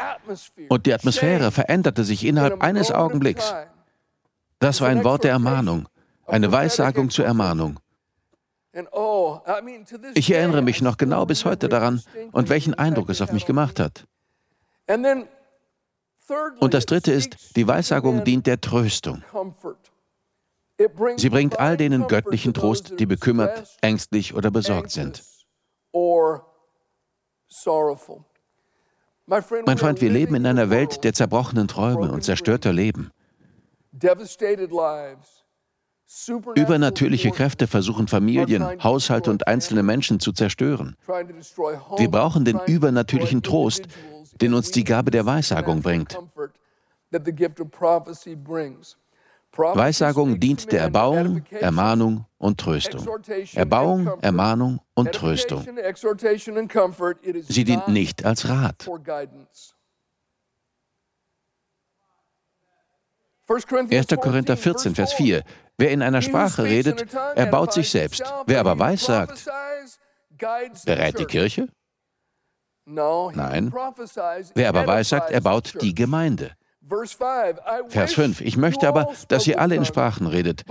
Und 0.69 0.87
die 0.87 0.95
Atmosphäre 0.95 1.50
veränderte 1.50 2.05
sich 2.05 2.25
innerhalb 2.25 2.62
eines 2.62 2.93
Augenblicks. 2.93 3.55
Das 4.59 4.81
war 4.81 4.88
ein 4.88 5.05
Wort 5.05 5.25
der 5.25 5.33
Ermahnung, 5.33 5.88
eine 6.26 6.50
Weissagung 6.50 7.11
zur 7.11 7.25
Ermahnung. 7.25 7.78
Oh, 8.93 9.38
ich 10.14 10.31
erinnere 10.31 10.62
mich 10.62 10.83
noch 10.83 10.97
genau 10.97 11.26
bis 11.26 11.45
heute 11.45 11.69
daran 11.69 12.02
und 12.33 12.49
welchen 12.49 12.75
Eindruck 12.75 13.09
es 13.11 13.21
auf 13.21 13.33
mich 13.33 13.47
gemacht 13.47 13.81
hat. 13.81 14.05
Und 16.61 16.75
das 16.75 16.87
Dritte 16.87 17.13
ist, 17.13 17.57
die 17.57 17.67
Weissagung 17.67 18.25
dient 18.25 18.47
der 18.47 18.61
Tröstung. 18.61 19.23
Sie 21.17 21.29
bringt 21.29 21.59
all 21.59 21.77
denen 21.77 22.07
göttlichen 22.07 22.55
Trost, 22.55 23.01
die 23.01 23.07
bekümmert, 23.07 23.77
ängstlich 23.81 24.35
oder 24.35 24.51
besorgt 24.51 24.91
sind. 24.91 25.23
Mein 29.27 29.43
Freund, 29.79 30.01
wir 30.01 30.11
leben 30.11 30.35
in 30.37 30.47
einer 30.47 30.71
Welt 30.71 31.05
der 31.05 31.13
zerbrochenen 31.13 31.69
Träume 31.69 32.13
und 32.13 32.23
zerstörter 32.23 32.73
Leben. 32.73 33.11
Übernatürliche 36.55 37.31
Kräfte 37.31 37.67
versuchen 37.67 38.09
Familien, 38.09 38.83
Haushalte 38.83 39.31
und 39.31 39.47
einzelne 39.47 39.83
Menschen 39.83 40.21
zu 40.21 40.33
zerstören. 40.33 40.97
Wir 41.07 42.11
brauchen 42.11 42.45
den 42.47 42.59
übernatürlichen 42.67 43.43
Trost, 43.43 43.85
den 44.41 44.55
uns 44.55 44.71
die 44.71 44.85
Gabe 44.85 45.11
der 45.11 45.27
Weissagung 45.27 45.83
bringt. 45.83 46.19
Weissagung 49.53 50.41
dient 50.41 50.73
der 50.73 50.81
Erbauung, 50.83 51.43
Ermahnung 51.50 52.25
und 52.38 52.59
Tröstung. 52.59 53.07
Erbauung, 53.55 54.11
Ermahnung 54.23 54.81
und 54.95 55.12
Tröstung. 55.12 55.67
Sie 57.49 57.65
dient 57.65 57.88
nicht 57.88 58.25
als 58.25 58.49
Rat. 58.49 58.88
1. 63.49 64.09
Korinther 64.21 64.57
14, 64.59 64.95
Vers 64.95 65.15
4. 65.15 65.43
Wer 65.79 65.93
in 65.93 66.03
einer 66.03 66.23
Sprache 66.23 66.65
redet, 66.65 67.07
erbaut 67.37 67.73
sich 67.73 67.89
selbst. 67.91 68.23
Wer 68.47 68.61
aber 68.61 68.79
weissagt, 68.79 69.47
berät 70.85 71.19
die 71.19 71.25
Kirche? 71.25 71.69
Nein. 72.85 73.73
Wer 74.55 74.69
aber 74.69 74.87
weissagt, 74.87 75.31
erbaut 75.31 75.75
die 75.81 75.95
Gemeinde. 75.95 76.53
Vers 77.89 78.15
5. 78.15 78.41
Ich 78.41 78.57
möchte 78.57 78.89
aber, 78.89 79.13
dass 79.29 79.47
ihr 79.47 79.61
alle 79.61 79.75
in 79.77 79.85
Sprachen 79.85 80.27
redet. 80.27 80.65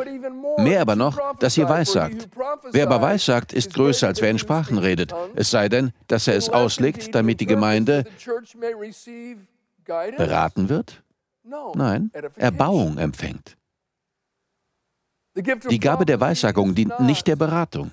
Mehr 0.57 0.81
aber 0.81 0.95
noch, 0.95 1.37
dass 1.37 1.57
ihr 1.57 1.69
weissagt. 1.69 2.27
Wer 2.71 2.87
aber 2.87 3.01
weissagt, 3.01 3.53
ist 3.53 3.73
größer, 3.75 4.07
als 4.07 4.21
wer 4.21 4.31
in 4.31 4.39
Sprachen 4.39 4.79
redet. 4.79 5.13
Es 5.35 5.51
sei 5.51 5.69
denn, 5.69 5.93
dass 6.07 6.27
er 6.27 6.35
es 6.35 6.49
auslegt, 6.49 7.13
damit 7.13 7.39
die 7.39 7.45
Gemeinde 7.45 8.03
beraten 10.17 10.69
wird? 10.69 11.03
Nein, 11.75 12.11
Erbauung 12.35 12.97
empfängt. 12.97 13.55
Die 15.69 15.79
Gabe 15.79 16.05
der 16.05 16.19
Weissagung 16.19 16.75
dient 16.75 16.99
nicht 16.99 17.27
der 17.27 17.35
Beratung. 17.35 17.91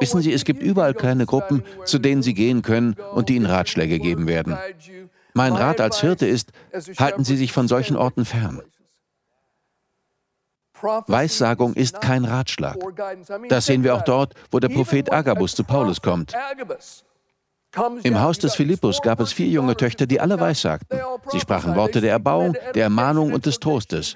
Wissen 0.00 0.20
Sie, 0.20 0.32
es 0.32 0.44
gibt 0.44 0.62
überall 0.62 0.94
kleine 0.94 1.26
Gruppen, 1.26 1.64
zu 1.84 1.98
denen 1.98 2.22
Sie 2.22 2.34
gehen 2.34 2.62
können 2.62 2.94
und 3.14 3.28
die 3.28 3.36
Ihnen 3.36 3.46
Ratschläge 3.46 3.98
geben 3.98 4.26
werden. 4.26 4.56
Mein 5.34 5.54
Rat 5.54 5.80
als 5.80 6.00
Hirte 6.00 6.26
ist, 6.26 6.52
halten 6.98 7.24
Sie 7.24 7.36
sich 7.36 7.52
von 7.52 7.68
solchen 7.68 7.96
Orten 7.96 8.24
fern. 8.24 8.60
Weissagung 11.06 11.74
ist 11.74 12.00
kein 12.00 12.24
Ratschlag. 12.24 12.76
Das 13.48 13.66
sehen 13.66 13.84
wir 13.84 13.94
auch 13.94 14.02
dort, 14.02 14.34
wo 14.50 14.58
der 14.58 14.68
Prophet 14.68 15.12
Agabus 15.12 15.54
zu 15.54 15.64
Paulus 15.64 16.02
kommt. 16.02 16.34
Im 18.02 18.20
Haus 18.20 18.38
des 18.38 18.54
Philippus 18.54 19.00
gab 19.00 19.20
es 19.20 19.32
vier 19.32 19.46
junge 19.46 19.76
Töchter, 19.76 20.06
die 20.06 20.20
alle 20.20 20.38
weissagten. 20.38 20.98
Sie 21.28 21.40
sprachen 21.40 21.74
Worte 21.74 22.00
der 22.00 22.10
Erbauung, 22.10 22.54
der 22.74 22.84
Ermahnung 22.84 23.32
und 23.32 23.46
des 23.46 23.58
Trostes. 23.60 24.14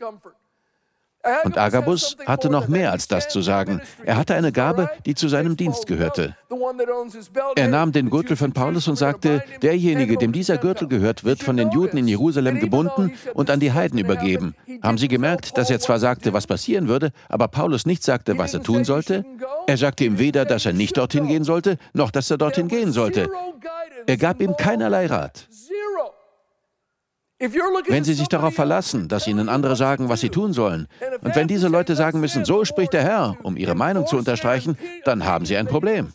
Und 1.44 1.58
Agabus 1.58 2.16
hatte 2.26 2.50
noch 2.50 2.68
mehr 2.68 2.92
als 2.92 3.08
das 3.08 3.28
zu 3.28 3.42
sagen. 3.42 3.80
Er 4.04 4.16
hatte 4.16 4.34
eine 4.34 4.52
Gabe, 4.52 4.90
die 5.04 5.14
zu 5.14 5.28
seinem 5.28 5.56
Dienst 5.56 5.86
gehörte. 5.86 6.36
Er 7.56 7.68
nahm 7.68 7.92
den 7.92 8.10
Gürtel 8.10 8.36
von 8.36 8.52
Paulus 8.52 8.88
und 8.88 8.96
sagte, 8.96 9.42
derjenige, 9.62 10.16
dem 10.16 10.32
dieser 10.32 10.58
Gürtel 10.58 10.88
gehört, 10.88 11.24
wird 11.24 11.42
von 11.42 11.56
den 11.56 11.70
Juden 11.70 11.96
in 11.96 12.08
Jerusalem 12.08 12.60
gebunden 12.60 13.14
und 13.34 13.50
an 13.50 13.60
die 13.60 13.72
Heiden 13.72 13.98
übergeben. 13.98 14.54
Haben 14.82 14.98
Sie 14.98 15.08
gemerkt, 15.08 15.58
dass 15.58 15.70
er 15.70 15.80
zwar 15.80 15.98
sagte, 15.98 16.32
was 16.32 16.46
passieren 16.46 16.88
würde, 16.88 17.10
aber 17.28 17.48
Paulus 17.48 17.86
nicht 17.86 18.02
sagte, 18.02 18.38
was 18.38 18.54
er 18.54 18.62
tun 18.62 18.84
sollte? 18.84 19.24
Er 19.66 19.76
sagte 19.76 20.04
ihm 20.04 20.18
weder, 20.18 20.44
dass 20.44 20.66
er 20.66 20.72
nicht 20.72 20.96
dorthin 20.96 21.28
gehen 21.28 21.44
sollte, 21.44 21.78
noch 21.92 22.10
dass 22.10 22.30
er 22.30 22.38
dorthin 22.38 22.68
gehen 22.68 22.92
sollte. 22.92 23.28
Er 24.06 24.16
gab 24.16 24.40
ihm 24.40 24.56
keinerlei 24.56 25.06
Rat. 25.06 25.48
Wenn 27.38 28.04
Sie 28.04 28.14
sich 28.14 28.28
darauf 28.28 28.54
verlassen, 28.54 29.08
dass 29.08 29.26
Ihnen 29.26 29.48
andere 29.50 29.76
sagen, 29.76 30.08
was 30.08 30.20
Sie 30.20 30.30
tun 30.30 30.54
sollen, 30.54 30.88
und 31.20 31.36
wenn 31.36 31.48
diese 31.48 31.68
Leute 31.68 31.94
sagen 31.94 32.20
müssen, 32.20 32.46
so 32.46 32.64
spricht 32.64 32.94
der 32.94 33.02
Herr, 33.02 33.36
um 33.42 33.56
Ihre 33.56 33.74
Meinung 33.74 34.06
zu 34.06 34.16
unterstreichen, 34.16 34.78
dann 35.04 35.24
haben 35.26 35.44
Sie 35.44 35.56
ein 35.56 35.66
Problem. 35.66 36.14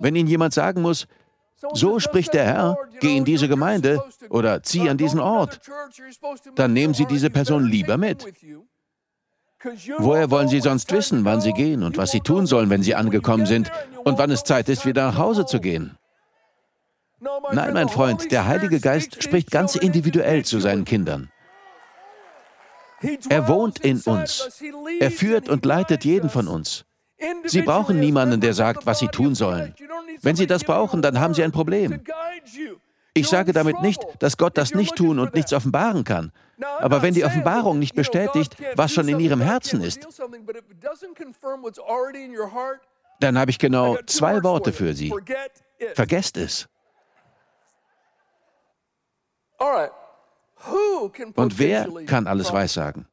Wenn 0.00 0.14
Ihnen 0.14 0.28
jemand 0.28 0.52
sagen 0.52 0.82
muss, 0.82 1.06
so 1.72 1.98
spricht 1.98 2.34
der 2.34 2.44
Herr, 2.44 2.76
geh 3.00 3.16
in 3.16 3.24
diese 3.24 3.48
Gemeinde 3.48 4.02
oder 4.28 4.62
zieh 4.62 4.88
an 4.88 4.98
diesen 4.98 5.20
Ort, 5.20 5.60
dann 6.56 6.72
nehmen 6.72 6.92
Sie 6.92 7.06
diese 7.06 7.30
Person 7.30 7.64
lieber 7.66 7.96
mit. 7.96 8.26
Woher 9.98 10.30
wollen 10.30 10.48
Sie 10.48 10.60
sonst 10.60 10.92
wissen, 10.92 11.24
wann 11.24 11.40
Sie 11.40 11.52
gehen 11.52 11.82
und 11.84 11.96
was 11.96 12.10
Sie 12.10 12.20
tun 12.20 12.46
sollen, 12.46 12.68
wenn 12.68 12.82
Sie 12.82 12.94
angekommen 12.94 13.46
sind 13.46 13.70
und 14.04 14.18
wann 14.18 14.30
es 14.30 14.42
Zeit 14.42 14.68
ist, 14.68 14.84
wieder 14.84 15.06
nach 15.06 15.18
Hause 15.18 15.46
zu 15.46 15.60
gehen? 15.60 15.96
Nein, 17.52 17.72
mein 17.72 17.88
Freund, 17.88 18.32
der 18.32 18.46
Heilige 18.46 18.80
Geist 18.80 19.22
spricht 19.22 19.50
ganz 19.50 19.76
individuell 19.76 20.44
zu 20.44 20.58
seinen 20.60 20.84
Kindern. 20.84 21.30
Er 23.28 23.48
wohnt 23.48 23.80
in 23.80 24.00
uns. 24.00 24.62
Er 25.00 25.10
führt 25.10 25.48
und 25.48 25.64
leitet 25.64 26.04
jeden 26.04 26.30
von 26.30 26.48
uns. 26.48 26.84
Sie 27.44 27.62
brauchen 27.62 28.00
niemanden, 28.00 28.40
der 28.40 28.54
sagt, 28.54 28.86
was 28.86 28.98
sie 28.98 29.08
tun 29.08 29.34
sollen. 29.34 29.74
Wenn 30.22 30.36
sie 30.36 30.46
das 30.46 30.64
brauchen, 30.64 31.02
dann 31.02 31.20
haben 31.20 31.34
sie 31.34 31.44
ein 31.44 31.52
Problem. 31.52 32.00
Ich 33.14 33.28
sage 33.28 33.52
damit 33.52 33.80
nicht, 33.82 34.00
dass 34.20 34.36
Gott 34.36 34.56
das 34.56 34.74
nicht 34.74 34.96
tun 34.96 35.18
und 35.18 35.34
nichts 35.34 35.52
offenbaren 35.52 36.04
kann. 36.04 36.32
Aber 36.78 37.02
wenn 37.02 37.14
die 37.14 37.24
Offenbarung 37.24 37.78
nicht 37.78 37.94
bestätigt, 37.94 38.56
was 38.74 38.92
schon 38.92 39.08
in 39.08 39.20
ihrem 39.20 39.40
Herzen 39.40 39.82
ist, 39.82 40.08
dann 43.20 43.38
habe 43.38 43.50
ich 43.50 43.58
genau 43.58 43.96
zwei 44.06 44.42
Worte 44.42 44.72
für 44.72 44.94
sie. 44.94 45.12
Vergesst 45.94 46.36
es. 46.36 46.68
Und 51.34 51.58
wer 51.58 51.88
kann 52.06 52.26
alles 52.26 52.52
weissagen? 52.52 53.06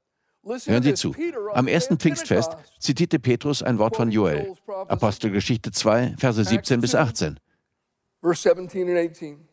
Hören 0.44 0.84
Sie 0.84 0.94
zu. 0.94 1.14
Am 1.54 1.68
ersten 1.68 1.98
Pfingstfest 1.98 2.56
zitierte 2.80 3.20
Petrus 3.20 3.62
ein 3.62 3.78
Wort 3.78 3.96
von 3.96 4.12
Joel, 4.12 4.56
Apostelgeschichte 4.88 5.72
2, 5.72 6.16
Verse 6.18 6.44
17 6.44 6.82
bis 6.82 6.96
18. 6.96 7.40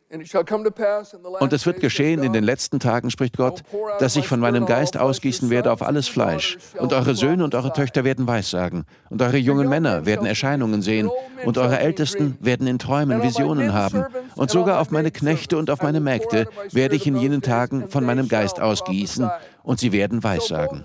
Und 0.08 1.52
es 1.52 1.66
wird 1.66 1.80
geschehen 1.80 2.22
in 2.22 2.32
den 2.32 2.44
letzten 2.44 2.78
Tagen, 2.78 3.10
spricht 3.10 3.36
Gott, 3.36 3.62
dass 3.98 4.14
ich 4.14 4.28
von 4.28 4.38
meinem 4.38 4.64
Geist 4.64 4.96
ausgießen 4.96 5.50
werde 5.50 5.72
auf 5.72 5.82
alles 5.82 6.06
Fleisch. 6.06 6.58
Und 6.78 6.92
eure 6.92 7.14
Söhne 7.16 7.42
und 7.42 7.54
eure 7.56 7.72
Töchter 7.72 8.04
werden 8.04 8.26
Weissagen. 8.28 8.84
Und 9.10 9.20
eure 9.20 9.36
jungen 9.36 9.68
Männer 9.68 10.06
werden 10.06 10.26
Erscheinungen 10.26 10.80
sehen. 10.80 11.10
Und 11.44 11.58
eure 11.58 11.80
Ältesten 11.80 12.38
werden 12.40 12.68
in 12.68 12.78
Träumen 12.78 13.22
Visionen 13.22 13.72
haben. 13.72 14.04
Und 14.36 14.50
sogar 14.50 14.80
auf 14.80 14.92
meine 14.92 15.10
Knechte 15.10 15.58
und 15.58 15.70
auf 15.70 15.82
meine 15.82 16.00
Mägde 16.00 16.46
werde 16.70 16.94
ich 16.94 17.06
in 17.06 17.16
jenen 17.16 17.42
Tagen 17.42 17.88
von 17.88 18.04
meinem 18.04 18.28
Geist 18.28 18.60
ausgießen. 18.60 19.28
Und 19.64 19.80
sie 19.80 19.90
werden 19.90 20.22
Weissagen. 20.22 20.84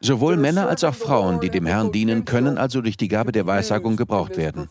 Sowohl 0.00 0.36
Männer 0.36 0.68
als 0.68 0.82
auch 0.82 0.94
Frauen, 0.94 1.40
die 1.40 1.50
dem 1.50 1.66
Herrn 1.66 1.92
dienen, 1.92 2.24
können 2.24 2.58
also 2.58 2.80
durch 2.80 2.96
die 2.96 3.08
Gabe 3.08 3.30
der 3.30 3.46
Weissagung 3.46 3.96
gebraucht 3.96 4.36
werden. 4.36 4.68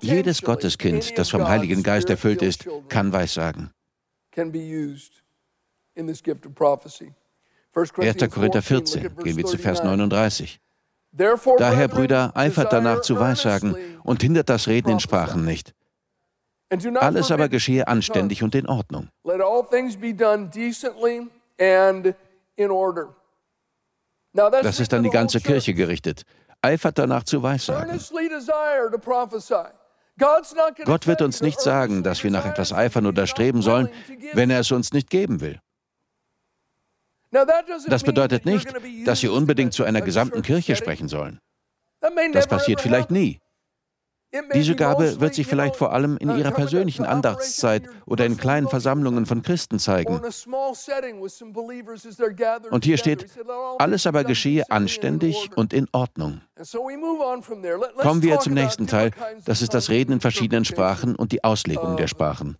Jedes 0.00 0.42
Gotteskind, 0.42 1.16
das 1.18 1.30
vom 1.30 1.48
Heiligen 1.48 1.82
Geist 1.82 2.10
erfüllt 2.10 2.42
ist, 2.42 2.68
kann 2.88 3.12
Weissagen. 3.12 3.70
1. 7.74 8.30
Korinther 8.30 8.62
14, 8.62 9.16
gehen 9.16 9.36
wir 9.36 9.44
zu 9.44 9.58
Vers 9.58 9.82
39. 9.82 10.60
Daher, 11.12 11.88
Brüder, 11.88 12.32
eifert 12.34 12.72
danach 12.72 13.02
zu 13.02 13.18
Weissagen 13.18 13.76
und 14.02 14.22
hindert 14.22 14.48
das 14.48 14.66
Reden 14.66 14.90
in 14.90 15.00
Sprachen 15.00 15.44
nicht. 15.44 15.74
Alles 16.94 17.30
aber 17.30 17.50
geschehe 17.50 17.86
anständig 17.86 18.42
und 18.42 18.54
in 18.54 18.66
Ordnung. 18.66 19.08
Das 24.32 24.80
ist 24.80 24.94
an 24.94 25.02
die 25.02 25.10
ganze 25.10 25.40
Kirche 25.40 25.74
gerichtet 25.74 26.24
eifert 26.62 26.98
danach 26.98 27.24
zu 27.24 27.42
weissagen. 27.42 28.00
Gott 30.84 31.06
wird 31.06 31.22
uns 31.22 31.40
nicht 31.40 31.60
sagen, 31.60 32.02
dass 32.02 32.22
wir 32.22 32.30
nach 32.30 32.46
etwas 32.46 32.72
eifern 32.72 33.06
oder 33.06 33.26
streben 33.26 33.62
sollen, 33.62 33.88
wenn 34.32 34.50
er 34.50 34.60
es 34.60 34.70
uns 34.70 34.92
nicht 34.92 35.10
geben 35.10 35.40
will. 35.40 35.60
Das 37.88 38.04
bedeutet 38.04 38.44
nicht, 38.44 38.72
dass 39.06 39.20
Sie 39.20 39.28
unbedingt 39.28 39.72
zu 39.72 39.84
einer 39.84 40.02
gesamten 40.02 40.42
Kirche 40.42 40.76
sprechen 40.76 41.08
sollen. 41.08 41.40
Das 42.32 42.46
passiert 42.46 42.80
vielleicht 42.80 43.10
nie. 43.10 43.40
Diese 44.54 44.74
Gabe 44.74 45.20
wird 45.20 45.34
sich 45.34 45.46
vielleicht 45.46 45.76
vor 45.76 45.92
allem 45.92 46.16
in 46.16 46.30
ihrer 46.36 46.52
persönlichen 46.52 47.04
Andachtszeit 47.04 47.88
oder 48.06 48.24
in 48.24 48.36
kleinen 48.36 48.68
Versammlungen 48.68 49.26
von 49.26 49.42
Christen 49.42 49.78
zeigen. 49.78 50.20
Und 52.70 52.84
hier 52.84 52.96
steht, 52.96 53.26
alles 53.78 54.06
aber 54.06 54.24
geschehe 54.24 54.70
anständig 54.70 55.50
und 55.54 55.72
in 55.72 55.86
Ordnung. 55.92 56.40
Kommen 57.96 58.22
wir 58.22 58.38
zum 58.40 58.54
nächsten 58.54 58.86
Teil, 58.86 59.10
das 59.44 59.60
ist 59.60 59.74
das 59.74 59.90
Reden 59.90 60.12
in 60.12 60.20
verschiedenen 60.20 60.64
Sprachen 60.64 61.14
und 61.14 61.32
die 61.32 61.44
Auslegung 61.44 61.96
der 61.96 62.08
Sprachen. 62.08 62.56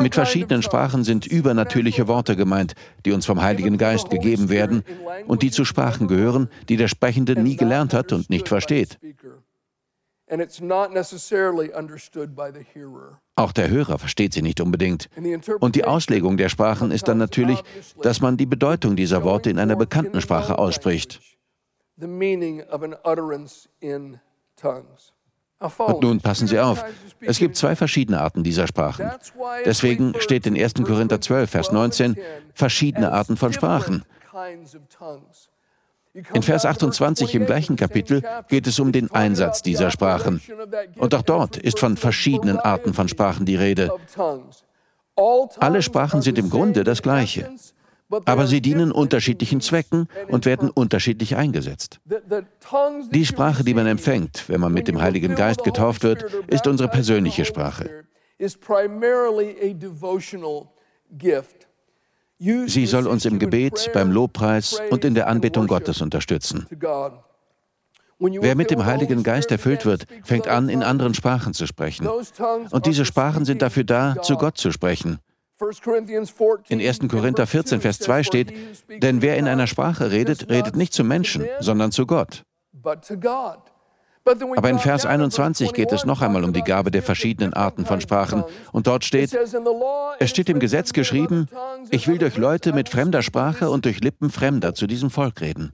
Mit 0.00 0.14
verschiedenen 0.14 0.62
Sprachen 0.62 1.04
sind 1.04 1.26
übernatürliche 1.26 2.08
Worte 2.08 2.34
gemeint, 2.34 2.74
die 3.04 3.12
uns 3.12 3.24
vom 3.24 3.40
Heiligen 3.40 3.78
Geist 3.78 4.10
gegeben 4.10 4.48
werden 4.48 4.84
und 5.26 5.42
die 5.42 5.50
zu 5.50 5.64
Sprachen 5.64 6.08
gehören, 6.08 6.48
die 6.68 6.76
der 6.76 6.88
Sprechende 6.88 7.40
nie 7.40 7.56
gelernt 7.56 7.94
hat 7.94 8.12
und 8.12 8.30
nicht 8.30 8.48
versteht. 8.48 8.98
Auch 13.36 13.52
der 13.52 13.68
Hörer 13.68 13.98
versteht 13.98 14.32
sie 14.32 14.42
nicht 14.42 14.60
unbedingt. 14.60 15.08
Und 15.60 15.76
die 15.76 15.84
Auslegung 15.84 16.36
der 16.36 16.48
Sprachen 16.48 16.90
ist 16.90 17.06
dann 17.08 17.18
natürlich, 17.18 17.62
dass 18.02 18.20
man 18.20 18.36
die 18.36 18.46
Bedeutung 18.46 18.96
dieser 18.96 19.22
Worte 19.22 19.50
in 19.50 19.58
einer 19.58 19.76
bekannten 19.76 20.20
Sprache 20.20 20.58
ausspricht. 20.58 21.20
Und 25.58 26.02
nun 26.02 26.20
passen 26.20 26.46
Sie 26.46 26.58
auf, 26.58 26.84
es 27.20 27.38
gibt 27.38 27.56
zwei 27.56 27.76
verschiedene 27.76 28.20
Arten 28.20 28.42
dieser 28.42 28.66
Sprachen. 28.66 29.10
Deswegen 29.64 30.14
steht 30.20 30.46
in 30.46 30.56
1. 30.60 30.74
Korinther 30.74 31.20
12, 31.20 31.50
Vers 31.50 31.72
19, 31.72 32.16
verschiedene 32.54 33.12
Arten 33.12 33.36
von 33.36 33.52
Sprachen. 33.52 34.04
In 36.32 36.42
Vers 36.42 36.64
28 36.64 37.34
im 37.34 37.46
gleichen 37.46 37.76
Kapitel 37.76 38.22
geht 38.48 38.66
es 38.66 38.78
um 38.78 38.92
den 38.92 39.10
Einsatz 39.10 39.62
dieser 39.62 39.90
Sprachen. 39.90 40.40
Und 40.96 41.14
auch 41.14 41.22
dort 41.22 41.56
ist 41.56 41.78
von 41.78 41.96
verschiedenen 41.96 42.58
Arten 42.58 42.94
von 42.94 43.08
Sprachen 43.08 43.46
die 43.46 43.56
Rede. 43.56 43.90
Alle 45.58 45.82
Sprachen 45.82 46.22
sind 46.22 46.38
im 46.38 46.50
Grunde 46.50 46.84
das 46.84 47.02
Gleiche 47.02 47.50
aber 48.24 48.46
sie 48.46 48.60
dienen 48.60 48.92
unterschiedlichen 48.92 49.60
Zwecken 49.60 50.08
und 50.28 50.46
werden 50.46 50.70
unterschiedlich 50.70 51.36
eingesetzt. 51.36 52.00
Die 53.10 53.26
Sprache, 53.26 53.64
die 53.64 53.74
man 53.74 53.86
empfängt, 53.86 54.48
wenn 54.48 54.60
man 54.60 54.72
mit 54.72 54.88
dem 54.88 55.00
Heiligen 55.00 55.34
Geist 55.34 55.64
getauft 55.64 56.02
wird, 56.02 56.24
ist 56.48 56.66
unsere 56.66 56.88
persönliche 56.88 57.44
Sprache. 57.44 58.04
Sie 62.66 62.86
soll 62.86 63.06
uns 63.06 63.24
im 63.24 63.38
Gebet, 63.38 63.90
beim 63.92 64.10
Lobpreis 64.10 64.80
und 64.90 65.04
in 65.04 65.14
der 65.14 65.28
Anbetung 65.28 65.66
Gottes 65.66 66.02
unterstützen. 66.02 66.66
Wer 68.18 68.54
mit 68.54 68.70
dem 68.70 68.84
Heiligen 68.84 69.22
Geist 69.22 69.50
erfüllt 69.50 69.84
wird, 69.86 70.06
fängt 70.24 70.48
an, 70.48 70.68
in 70.68 70.82
anderen 70.82 71.14
Sprachen 71.14 71.52
zu 71.52 71.66
sprechen. 71.66 72.08
Und 72.70 72.86
diese 72.86 73.04
Sprachen 73.04 73.44
sind 73.44 73.62
dafür 73.62 73.84
da, 73.84 74.16
zu 74.22 74.36
Gott 74.36 74.56
zu 74.56 74.70
sprechen. 74.72 75.18
In 76.68 76.80
1. 76.80 76.98
Korinther 77.08 77.46
14, 77.46 77.80
Vers 77.80 77.98
2 78.00 78.22
steht, 78.22 78.52
denn 79.02 79.22
wer 79.22 79.36
in 79.36 79.48
einer 79.48 79.66
Sprache 79.66 80.10
redet, 80.10 80.50
redet 80.50 80.76
nicht 80.76 80.92
zu 80.92 81.04
Menschen, 81.04 81.44
sondern 81.60 81.92
zu 81.92 82.06
Gott. 82.06 82.42
Aber 84.56 84.70
in 84.70 84.78
Vers 84.78 85.04
21 85.04 85.74
geht 85.74 85.92
es 85.92 86.06
noch 86.06 86.22
einmal 86.22 86.44
um 86.44 86.54
die 86.54 86.62
Gabe 86.62 86.90
der 86.90 87.02
verschiedenen 87.02 87.52
Arten 87.52 87.84
von 87.84 88.00
Sprachen. 88.00 88.42
Und 88.72 88.86
dort 88.86 89.04
steht, 89.04 89.36
es 90.18 90.30
steht 90.30 90.48
im 90.48 90.60
Gesetz 90.60 90.94
geschrieben, 90.94 91.46
ich 91.90 92.08
will 92.08 92.16
durch 92.16 92.38
Leute 92.38 92.72
mit 92.72 92.88
fremder 92.88 93.22
Sprache 93.22 93.68
und 93.68 93.84
durch 93.84 94.00
Lippen 94.00 94.30
Fremder 94.30 94.74
zu 94.74 94.86
diesem 94.86 95.10
Volk 95.10 95.42
reden. 95.42 95.72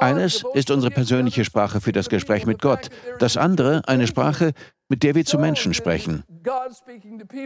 Eines 0.00 0.44
ist 0.52 0.70
unsere 0.70 0.92
persönliche 0.92 1.44
Sprache 1.44 1.80
für 1.80 1.92
das 1.92 2.10
Gespräch 2.10 2.44
mit 2.44 2.60
Gott. 2.60 2.90
Das 3.18 3.38
andere 3.38 3.82
eine 3.86 4.06
Sprache, 4.06 4.52
mit 4.88 5.02
der 5.02 5.14
wir 5.14 5.24
zu 5.24 5.38
Menschen 5.38 5.72
sprechen. 5.72 6.24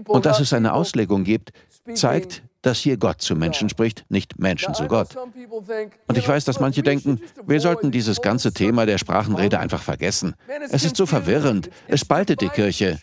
Und 0.08 0.26
dass 0.26 0.40
es 0.40 0.52
eine 0.52 0.72
Auslegung 0.72 1.24
gibt, 1.24 1.52
zeigt, 1.94 2.42
dass 2.62 2.78
hier 2.78 2.96
Gott 2.96 3.20
zu 3.20 3.36
Menschen 3.36 3.68
spricht, 3.68 4.04
nicht 4.08 4.38
Menschen 4.38 4.74
zu 4.74 4.86
Gott. 4.86 5.16
Und 5.16 6.18
ich 6.18 6.26
weiß, 6.26 6.44
dass 6.44 6.60
manche 6.60 6.82
denken, 6.82 7.20
wir 7.44 7.60
sollten 7.60 7.90
dieses 7.90 8.20
ganze 8.20 8.52
Thema 8.52 8.86
der 8.86 8.98
Sprachenrede 8.98 9.58
einfach 9.58 9.82
vergessen. 9.82 10.34
Es 10.70 10.84
ist 10.84 10.96
so 10.96 11.06
verwirrend, 11.06 11.70
es 11.86 12.00
spaltet 12.00 12.40
die 12.40 12.48
Kirche. 12.48 12.98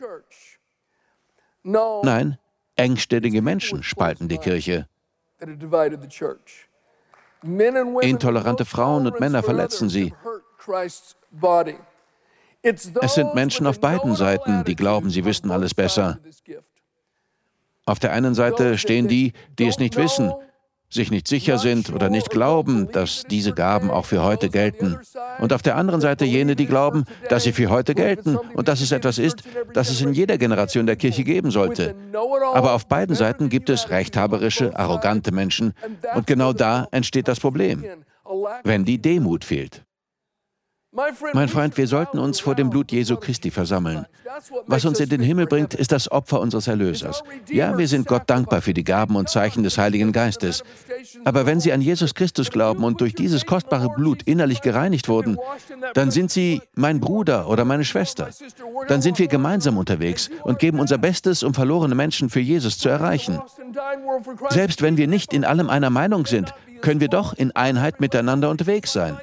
Nein, 1.63 2.37
engstellige 2.75 3.41
Menschen 3.41 3.83
spalten 3.83 4.27
die 4.27 4.37
Kirche. 4.37 4.87
Intolerante 8.01 8.65
Frauen 8.65 9.07
und 9.07 9.19
Männer 9.19 9.43
verletzen 9.43 9.89
sie. 9.89 10.13
Es 12.63 13.13
sind 13.13 13.35
Menschen 13.35 13.67
auf 13.67 13.79
beiden 13.79 14.15
Seiten, 14.15 14.63
die 14.63 14.75
glauben, 14.75 15.09
sie 15.09 15.25
wüssten 15.25 15.51
alles 15.51 15.73
besser. 15.73 16.19
Auf 17.85 17.99
der 17.99 18.13
einen 18.13 18.33
Seite 18.33 18.77
stehen 18.77 19.09
die, 19.09 19.33
die 19.59 19.67
es 19.67 19.77
nicht 19.77 19.97
wissen, 19.97 20.31
sich 20.89 21.11
nicht 21.11 21.27
sicher 21.27 21.57
sind 21.57 21.91
oder 21.91 22.09
nicht 22.09 22.29
glauben, 22.29 22.89
dass 22.91 23.23
diese 23.29 23.51
Gaben 23.51 23.89
auch 23.91 24.05
für 24.05 24.23
heute 24.23 24.49
gelten. 24.49 24.97
Und 25.39 25.51
auf 25.51 25.61
der 25.61 25.75
anderen 25.75 25.99
Seite 25.99 26.23
jene, 26.23 26.55
die 26.55 26.67
glauben, 26.67 27.03
dass 27.29 27.43
sie 27.43 27.51
für 27.51 27.69
heute 27.69 27.95
gelten 27.95 28.37
und 28.37 28.67
dass 28.67 28.79
es 28.79 28.91
etwas 28.91 29.17
ist, 29.17 29.43
das 29.73 29.89
es 29.89 30.01
in 30.01 30.13
jeder 30.13 30.37
Generation 30.37 30.85
der 30.85 30.95
Kirche 30.95 31.23
geben 31.23 31.51
sollte. 31.51 31.95
Aber 32.53 32.73
auf 32.73 32.87
beiden 32.87 33.15
Seiten 33.15 33.49
gibt 33.49 33.69
es 33.69 33.89
rechthaberische, 33.89 34.77
arrogante 34.77 35.33
Menschen 35.33 35.73
und 36.15 36.27
genau 36.27 36.53
da 36.53 36.87
entsteht 36.91 37.27
das 37.27 37.39
Problem, 37.39 37.83
wenn 38.63 38.85
die 38.85 39.01
Demut 39.01 39.43
fehlt. 39.43 39.83
Mein 41.33 41.47
Freund, 41.47 41.75
wir 41.75 41.87
sollten 41.87 42.19
uns 42.19 42.39
vor 42.39 42.53
dem 42.53 42.69
Blut 42.69 42.91
Jesu 42.91 43.17
Christi 43.17 43.49
versammeln. 43.49 44.05
Was 44.67 44.85
uns 44.85 44.99
in 44.99 45.09
den 45.09 45.21
Himmel 45.21 45.47
bringt, 45.47 45.73
ist 45.73 45.91
das 45.91 46.11
Opfer 46.11 46.39
unseres 46.39 46.67
Erlösers. 46.67 47.23
Ja, 47.49 47.75
wir 47.77 47.87
sind 47.87 48.07
Gott 48.07 48.23
dankbar 48.27 48.61
für 48.61 48.75
die 48.75 48.83
Gaben 48.83 49.15
und 49.15 49.27
Zeichen 49.27 49.63
des 49.63 49.79
Heiligen 49.79 50.11
Geistes. 50.11 50.63
Aber 51.25 51.47
wenn 51.47 51.59
Sie 51.59 51.73
an 51.73 51.81
Jesus 51.81 52.13
Christus 52.13 52.51
glauben 52.51 52.83
und 52.83 53.01
durch 53.01 53.15
dieses 53.15 53.45
kostbare 53.47 53.89
Blut 53.89 54.21
innerlich 54.23 54.61
gereinigt 54.61 55.09
wurden, 55.09 55.37
dann 55.95 56.11
sind 56.11 56.29
Sie 56.29 56.61
mein 56.75 56.99
Bruder 56.99 57.49
oder 57.49 57.65
meine 57.65 57.85
Schwester. 57.85 58.29
Dann 58.87 59.01
sind 59.01 59.17
wir 59.17 59.27
gemeinsam 59.27 59.77
unterwegs 59.77 60.29
und 60.43 60.59
geben 60.59 60.79
unser 60.79 60.99
Bestes, 60.99 61.41
um 61.41 61.55
verlorene 61.55 61.95
Menschen 61.95 62.29
für 62.29 62.39
Jesus 62.39 62.77
zu 62.77 62.89
erreichen. 62.89 63.41
Selbst 64.49 64.83
wenn 64.83 64.97
wir 64.97 65.07
nicht 65.07 65.33
in 65.33 65.43
allem 65.43 65.71
einer 65.71 65.89
Meinung 65.89 66.27
sind, 66.27 66.53
können 66.81 66.99
wir 66.99 67.07
doch 67.07 67.33
in 67.33 67.55
Einheit 67.55 67.99
miteinander 67.99 68.51
unterwegs 68.51 68.93
sein 68.93 69.17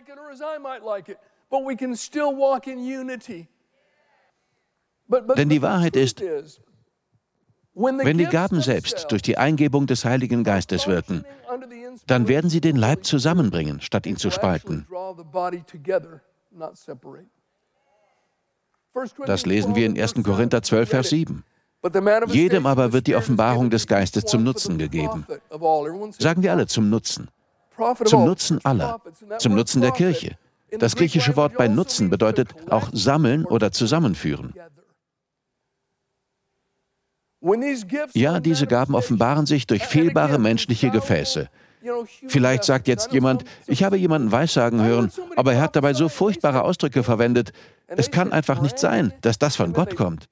but 1.50 1.66
we 1.66 1.76
can 1.76 1.94
still 1.96 2.32
walk 2.32 2.66
in 2.66 2.78
unity. 2.78 3.48
Denn 5.36 5.48
die 5.48 5.60
Wahrheit 5.60 5.96
ist, 5.96 6.22
wenn 7.74 8.18
die 8.18 8.26
Gaben 8.26 8.60
selbst 8.60 9.10
durch 9.10 9.22
die 9.22 9.36
Eingebung 9.36 9.86
des 9.86 10.04
Heiligen 10.04 10.44
Geistes 10.44 10.86
wirken, 10.86 11.24
dann 12.06 12.28
werden 12.28 12.48
sie 12.48 12.60
den 12.60 12.76
Leib 12.76 13.04
zusammenbringen, 13.04 13.80
statt 13.80 14.06
ihn 14.06 14.16
zu 14.16 14.30
spalten. 14.30 14.86
Das 19.26 19.46
lesen 19.46 19.74
wir 19.74 19.86
in 19.86 20.00
1. 20.00 20.14
Korinther 20.24 20.62
12, 20.62 20.88
Vers 20.88 21.10
7. 21.10 21.44
Jedem 22.28 22.66
aber 22.66 22.92
wird 22.92 23.06
die 23.06 23.16
Offenbarung 23.16 23.70
des 23.70 23.86
Geistes 23.86 24.24
zum 24.26 24.44
Nutzen 24.44 24.78
gegeben. 24.78 25.26
Sagen 26.18 26.42
wir 26.42 26.52
alle 26.52 26.66
zum 26.66 26.90
Nutzen. 26.90 27.30
Zum 28.04 28.24
Nutzen 28.24 28.60
aller. 28.64 29.00
Zum 29.38 29.54
Nutzen 29.54 29.80
der 29.80 29.92
Kirche. 29.92 30.36
Das 30.78 30.96
griechische 30.96 31.36
Wort 31.36 31.54
bei 31.56 31.68
Nutzen 31.68 32.10
bedeutet 32.10 32.54
auch 32.70 32.90
sammeln 32.92 33.44
oder 33.44 33.72
zusammenführen. 33.72 34.54
Ja, 38.12 38.40
diese 38.40 38.66
Gaben 38.66 38.94
offenbaren 38.94 39.46
sich 39.46 39.66
durch 39.66 39.84
fehlbare 39.84 40.38
menschliche 40.38 40.90
Gefäße. 40.90 41.48
Vielleicht 42.28 42.64
sagt 42.64 42.88
jetzt 42.88 43.12
jemand, 43.12 43.44
ich 43.66 43.82
habe 43.82 43.96
jemanden 43.96 44.30
Weissagen 44.30 44.84
hören, 44.84 45.10
aber 45.36 45.54
er 45.54 45.62
hat 45.62 45.76
dabei 45.76 45.94
so 45.94 46.10
furchtbare 46.10 46.62
Ausdrücke 46.62 47.02
verwendet. 47.02 47.52
Es 47.86 48.10
kann 48.10 48.32
einfach 48.32 48.60
nicht 48.60 48.78
sein, 48.78 49.14
dass 49.22 49.38
das 49.38 49.56
von 49.56 49.72
Gott 49.72 49.96
kommt. 49.96 50.28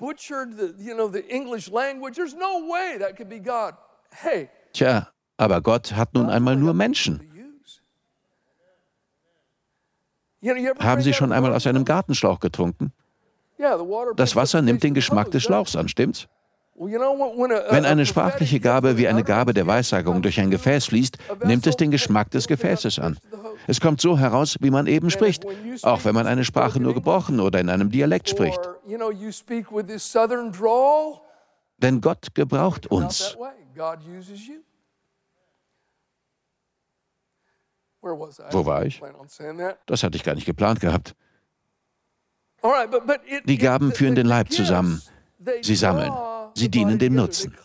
Tja, 4.75 5.09
aber 5.39 5.61
Gott 5.63 5.93
hat 5.93 6.15
nun 6.15 6.29
einmal 6.29 6.57
nur 6.57 6.75
Menschen. 6.75 7.23
Haben 10.79 11.03
Sie 11.03 11.13
schon 11.13 11.33
einmal 11.33 11.55
aus 11.55 11.67
einem 11.67 11.85
Gartenschlauch 11.85 12.41
getrunken? 12.41 12.93
Das 14.17 14.37
Wasser 14.37 14.63
nimmt 14.63 14.83
den 14.83 14.95
Geschmack 14.95 15.31
des 15.31 15.43
Schlauchs 15.43 15.75
an, 15.75 15.89
stimmt's? 15.89 16.29
Wenn 16.77 17.85
eine 17.85 18.07
sprachliche 18.07 18.61
Gabe 18.61 18.97
wie 18.99 19.09
eine 19.09 19.25
Gabe 19.25 19.53
der 19.53 19.67
Weissagung 19.67 20.23
durch 20.23 20.39
ein 20.39 20.51
Gefäß 20.51 20.87
fließt, 20.87 21.19
nimmt 21.45 21.67
es 21.67 21.77
den 21.77 21.91
Geschmack 21.91 22.31
des 22.31 22.47
Gefäßes 22.47 23.01
an. 23.01 23.19
Es 23.67 23.81
kommt 23.81 24.01
so 24.01 24.17
heraus, 24.17 24.57
wie 24.61 24.71
man 24.71 24.87
eben 24.87 25.11
spricht, 25.11 25.45
auch 25.83 26.05
wenn 26.05 26.15
man 26.15 26.29
eine 26.29 26.45
Sprache 26.45 26.79
nur 26.79 26.95
gebrochen 26.95 27.41
oder 27.41 27.59
in 27.59 27.69
einem 27.69 27.91
Dialekt 27.91 28.29
spricht. 28.29 28.61
Denn 31.79 32.01
Gott 32.01 32.35
gebraucht 32.35 32.87
uns. 32.87 33.37
Wo 38.51 38.65
war 38.67 38.85
ich? 38.85 39.01
Das 39.87 40.03
hatte 40.03 40.17
ich 40.17 40.25
gar 40.25 40.35
nicht 40.35 40.47
geplant 40.47 40.81
gehabt. 40.81 41.15
Die 43.47 43.59
Gaben 43.59 43.93
führen 43.93 44.15
den 44.15 44.27
Leib 44.27 44.51
zusammen. 44.51 45.03
Sie 45.63 45.77
sammeln. 45.77 46.13
Sie 46.55 46.69
dienen 46.69 46.99
dem 46.99 47.15
Nutzen. 47.15 47.57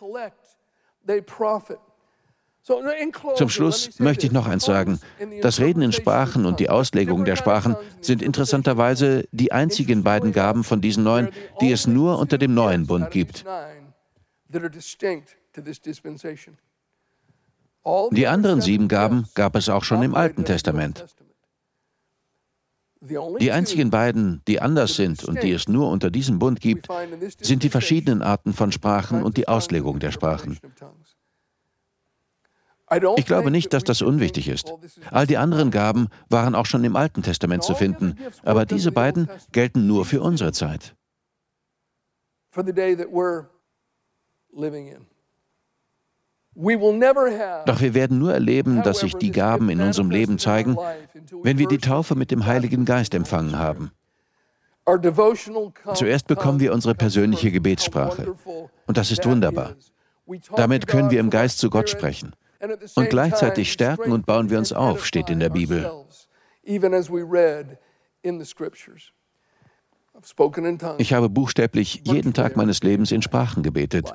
Zum 3.36 3.50
Schluss 3.50 4.00
möchte 4.00 4.26
ich 4.26 4.32
noch 4.32 4.48
eins 4.48 4.64
sagen. 4.64 5.00
Das 5.42 5.60
Reden 5.60 5.82
in 5.82 5.92
Sprachen 5.92 6.46
und 6.46 6.60
die 6.60 6.70
Auslegung 6.70 7.26
der 7.26 7.36
Sprachen 7.36 7.76
sind 8.00 8.22
interessanterweise 8.22 9.28
die 9.32 9.52
einzigen 9.52 10.04
beiden 10.04 10.32
Gaben 10.32 10.64
von 10.64 10.80
diesen 10.80 11.04
neun, 11.04 11.30
die 11.60 11.72
es 11.72 11.88
nur 11.88 12.20
unter 12.20 12.38
dem 12.38 12.54
neuen 12.54 12.88
Bund 12.88 13.12
gibt. 13.12 13.44
Die 18.12 18.28
anderen 18.28 18.62
sieben 18.62 18.88
Gaben 18.88 19.28
gab 19.36 19.56
es 19.56 19.70
auch 19.70 19.84
schon 19.84 20.04
im 20.04 20.16
Alten 20.16 20.46
Testament. 20.46 21.06
Die 23.40 23.52
einzigen 23.52 23.90
beiden, 23.90 24.42
die 24.48 24.62
anders 24.62 24.96
sind 24.96 25.26
und 25.26 25.44
die 25.44 25.52
es 25.52 25.68
nur 25.68 25.90
unter 25.90 26.10
diesem 26.10 26.40
Bund 26.40 26.62
gibt, 26.62 26.88
sind 27.42 27.64
die 27.64 27.70
verschiedenen 27.70 28.22
Arten 28.22 28.54
von 28.54 28.72
Sprachen 28.72 29.24
und 29.24 29.36
die 29.36 29.50
Auslegung 29.50 30.00
der 30.00 30.12
Sprachen. 30.12 30.58
Ich 33.18 33.26
glaube 33.26 33.52
nicht, 33.52 33.74
dass 33.74 33.84
das 33.84 34.02
unwichtig 34.02 34.48
ist. 34.48 34.74
All 35.12 35.28
die 35.28 35.38
anderen 35.38 35.72
Gaben 35.72 36.08
waren 36.30 36.56
auch 36.56 36.66
schon 36.66 36.84
im 36.84 36.96
Alten 36.96 37.24
Testament 37.24 37.64
zu 37.64 37.76
finden, 37.76 38.18
aber 38.44 38.66
diese 38.66 38.92
beiden 38.92 39.30
gelten 39.52 39.88
nur 39.88 40.06
für 40.06 40.22
unsere 40.22 40.54
Zeit. 40.54 40.96
Doch 46.56 47.82
wir 47.82 47.94
werden 47.94 48.20
nur 48.20 48.34
erleben, 48.34 48.84
dass 48.84 49.00
sich 49.00 49.16
die 49.16 49.32
Gaben 49.32 49.70
in 49.70 49.82
unserem 49.82 50.12
Leben 50.12 50.38
zeigen, 50.38 50.78
wenn 51.42 51.58
wir 51.58 51.68
die 51.68 51.80
Taufe 51.80 52.16
mit 52.16 52.32
dem 52.32 52.46
Heiligen 52.46 52.86
Geist 52.86 53.14
empfangen 53.14 53.58
haben. 53.58 53.92
Zuerst 55.94 56.28
bekommen 56.28 56.60
wir 56.60 56.74
unsere 56.74 56.94
persönliche 56.94 57.52
Gebetssprache. 57.52 58.36
Und 58.86 58.98
das 58.98 59.12
ist 59.12 59.26
wunderbar. 59.26 59.76
Damit 60.56 60.88
können 60.88 61.10
wir 61.10 61.20
im 61.20 61.30
Geist 61.30 61.60
zu 61.60 61.70
Gott 61.70 61.90
sprechen. 61.90 62.36
Und 62.96 63.10
gleichzeitig 63.10 63.72
stärken 63.72 64.12
und 64.12 64.26
bauen 64.26 64.50
wir 64.50 64.58
uns 64.58 64.72
auf, 64.74 65.06
steht 65.06 65.30
in 65.30 65.40
der 65.40 65.50
Bibel. 65.50 65.92
Ich 70.98 71.14
habe 71.14 71.30
buchstäblich 71.30 72.02
jeden 72.06 72.34
Tag 72.34 72.56
meines 72.56 72.84
Lebens 72.84 73.12
in 73.12 73.22
Sprachen 73.22 73.64
gebetet. 73.64 74.14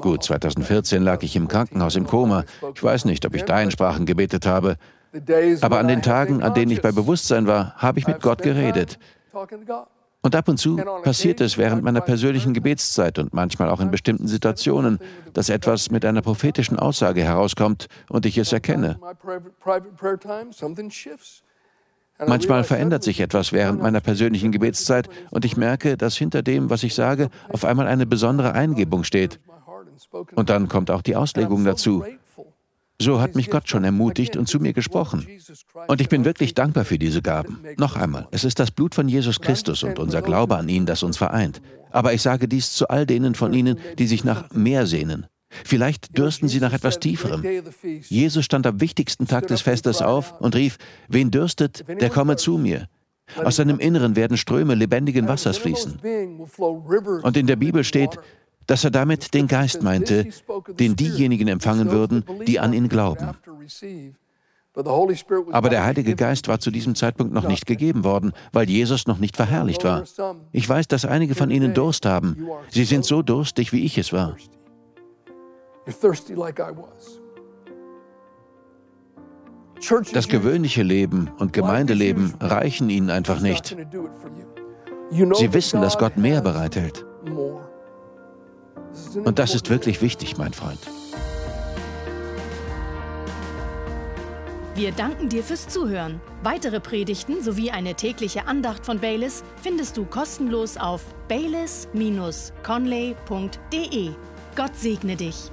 Gut, 0.00 0.22
2014 0.24 1.02
lag 1.02 1.22
ich 1.22 1.36
im 1.36 1.48
Krankenhaus 1.48 1.96
im 1.96 2.06
Koma. 2.06 2.44
Ich 2.74 2.82
weiß 2.82 3.04
nicht, 3.04 3.24
ob 3.26 3.34
ich 3.34 3.44
da 3.44 3.60
in 3.60 3.70
Sprachen 3.70 4.06
gebetet 4.06 4.46
habe. 4.46 4.76
Aber 5.60 5.78
an 5.78 5.88
den 5.88 6.02
Tagen, 6.02 6.42
an 6.42 6.54
denen 6.54 6.72
ich 6.72 6.82
bei 6.82 6.92
Bewusstsein 6.92 7.46
war, 7.46 7.74
habe 7.76 7.98
ich 7.98 8.06
mit 8.06 8.20
Gott 8.20 8.42
geredet. 8.42 8.98
Und 10.22 10.34
ab 10.34 10.48
und 10.48 10.58
zu 10.58 10.76
passiert 11.04 11.40
es 11.40 11.56
während 11.56 11.84
meiner 11.84 12.00
persönlichen 12.00 12.52
Gebetszeit 12.52 13.18
und 13.20 13.32
manchmal 13.32 13.70
auch 13.70 13.78
in 13.78 13.92
bestimmten 13.92 14.26
Situationen, 14.26 14.98
dass 15.32 15.48
etwas 15.48 15.90
mit 15.90 16.04
einer 16.04 16.20
prophetischen 16.20 16.78
Aussage 16.78 17.22
herauskommt 17.22 17.86
und 18.08 18.26
ich 18.26 18.36
es 18.36 18.52
erkenne. 18.52 18.98
Manchmal 22.24 22.64
verändert 22.64 23.02
sich 23.02 23.20
etwas 23.20 23.52
während 23.52 23.82
meiner 23.82 24.00
persönlichen 24.00 24.52
Gebetszeit 24.52 25.08
und 25.30 25.44
ich 25.44 25.56
merke, 25.56 25.96
dass 25.96 26.16
hinter 26.16 26.42
dem, 26.42 26.70
was 26.70 26.82
ich 26.82 26.94
sage, 26.94 27.28
auf 27.48 27.64
einmal 27.64 27.86
eine 27.86 28.06
besondere 28.06 28.52
Eingebung 28.52 29.04
steht. 29.04 29.38
Und 30.34 30.50
dann 30.50 30.68
kommt 30.68 30.90
auch 30.90 31.02
die 31.02 31.16
Auslegung 31.16 31.64
dazu. 31.64 32.04
So 32.98 33.20
hat 33.20 33.34
mich 33.34 33.50
Gott 33.50 33.68
schon 33.68 33.84
ermutigt 33.84 34.36
und 34.36 34.48
zu 34.48 34.58
mir 34.58 34.72
gesprochen. 34.72 35.26
Und 35.86 36.00
ich 36.00 36.08
bin 36.08 36.24
wirklich 36.24 36.54
dankbar 36.54 36.86
für 36.86 36.98
diese 36.98 37.20
Gaben. 37.20 37.60
Noch 37.76 37.96
einmal, 37.96 38.26
es 38.30 38.44
ist 38.44 38.58
das 38.58 38.70
Blut 38.70 38.94
von 38.94 39.08
Jesus 39.08 39.40
Christus 39.40 39.82
und 39.82 39.98
unser 39.98 40.22
Glaube 40.22 40.56
an 40.56 40.68
ihn, 40.68 40.86
das 40.86 41.02
uns 41.02 41.18
vereint. 41.18 41.60
Aber 41.90 42.14
ich 42.14 42.22
sage 42.22 42.48
dies 42.48 42.72
zu 42.72 42.88
all 42.88 43.04
denen 43.04 43.34
von 43.34 43.52
Ihnen, 43.52 43.78
die 43.98 44.06
sich 44.06 44.24
nach 44.24 44.50
mehr 44.52 44.86
sehnen. 44.86 45.26
Vielleicht 45.48 46.16
dürsten 46.16 46.48
sie 46.48 46.60
nach 46.60 46.72
etwas 46.72 46.98
Tieferem. 46.98 47.44
Jesus 48.08 48.44
stand 48.44 48.66
am 48.66 48.80
wichtigsten 48.80 49.26
Tag 49.26 49.46
des 49.46 49.60
Festes 49.60 50.02
auf 50.02 50.40
und 50.40 50.54
rief, 50.54 50.76
wen 51.08 51.30
dürstet, 51.30 51.84
der 51.88 52.10
komme 52.10 52.36
zu 52.36 52.58
mir. 52.58 52.88
Aus 53.36 53.56
seinem 53.56 53.78
Inneren 53.78 54.16
werden 54.16 54.36
Ströme 54.36 54.74
lebendigen 54.74 55.28
Wassers 55.28 55.58
fließen. 55.58 55.98
Und 57.22 57.36
in 57.36 57.46
der 57.46 57.56
Bibel 57.56 57.84
steht, 57.84 58.18
dass 58.66 58.84
er 58.84 58.90
damit 58.90 59.34
den 59.34 59.46
Geist 59.46 59.82
meinte, 59.82 60.28
den 60.78 60.96
diejenigen 60.96 61.48
empfangen 61.48 61.90
würden, 61.90 62.24
die 62.46 62.58
an 62.58 62.72
ihn 62.72 62.88
glauben. 62.88 63.30
Aber 65.52 65.70
der 65.70 65.84
Heilige 65.84 66.14
Geist 66.14 66.48
war 66.48 66.60
zu 66.60 66.70
diesem 66.70 66.94
Zeitpunkt 66.94 67.32
noch 67.32 67.48
nicht 67.48 67.66
gegeben 67.66 68.04
worden, 68.04 68.32
weil 68.52 68.68
Jesus 68.68 69.06
noch 69.06 69.18
nicht 69.18 69.36
verherrlicht 69.36 69.84
war. 69.84 70.04
Ich 70.52 70.68
weiß, 70.68 70.86
dass 70.88 71.06
einige 71.06 71.34
von 71.34 71.50
Ihnen 71.50 71.72
Durst 71.72 72.04
haben. 72.04 72.46
Sie 72.68 72.84
sind 72.84 73.04
so 73.04 73.22
durstig, 73.22 73.72
wie 73.72 73.84
ich 73.84 73.96
es 73.96 74.12
war. 74.12 74.36
Das 80.12 80.28
gewöhnliche 80.28 80.82
Leben 80.82 81.30
und 81.38 81.52
Gemeindeleben 81.52 82.34
reichen 82.40 82.90
ihnen 82.90 83.10
einfach 83.10 83.40
nicht. 83.40 83.76
Sie 85.10 85.52
wissen, 85.52 85.80
dass 85.80 85.98
Gott 85.98 86.16
mehr 86.16 86.40
bereithält. 86.40 87.04
Und 89.24 89.38
das 89.38 89.54
ist 89.54 89.70
wirklich 89.70 90.02
wichtig, 90.02 90.36
mein 90.38 90.52
Freund. 90.52 90.80
Wir 94.74 94.90
danken 94.92 95.28
dir 95.30 95.42
fürs 95.42 95.68
Zuhören. 95.68 96.20
Weitere 96.42 96.80
Predigten 96.80 97.42
sowie 97.42 97.70
eine 97.70 97.94
tägliche 97.94 98.46
Andacht 98.46 98.84
von 98.84 99.00
Baylis 99.00 99.42
findest 99.62 99.96
du 99.96 100.04
kostenlos 100.04 100.76
auf 100.76 101.02
baylis-conley.de. 101.28 104.10
Gott 104.54 104.76
segne 104.76 105.16
dich. 105.16 105.50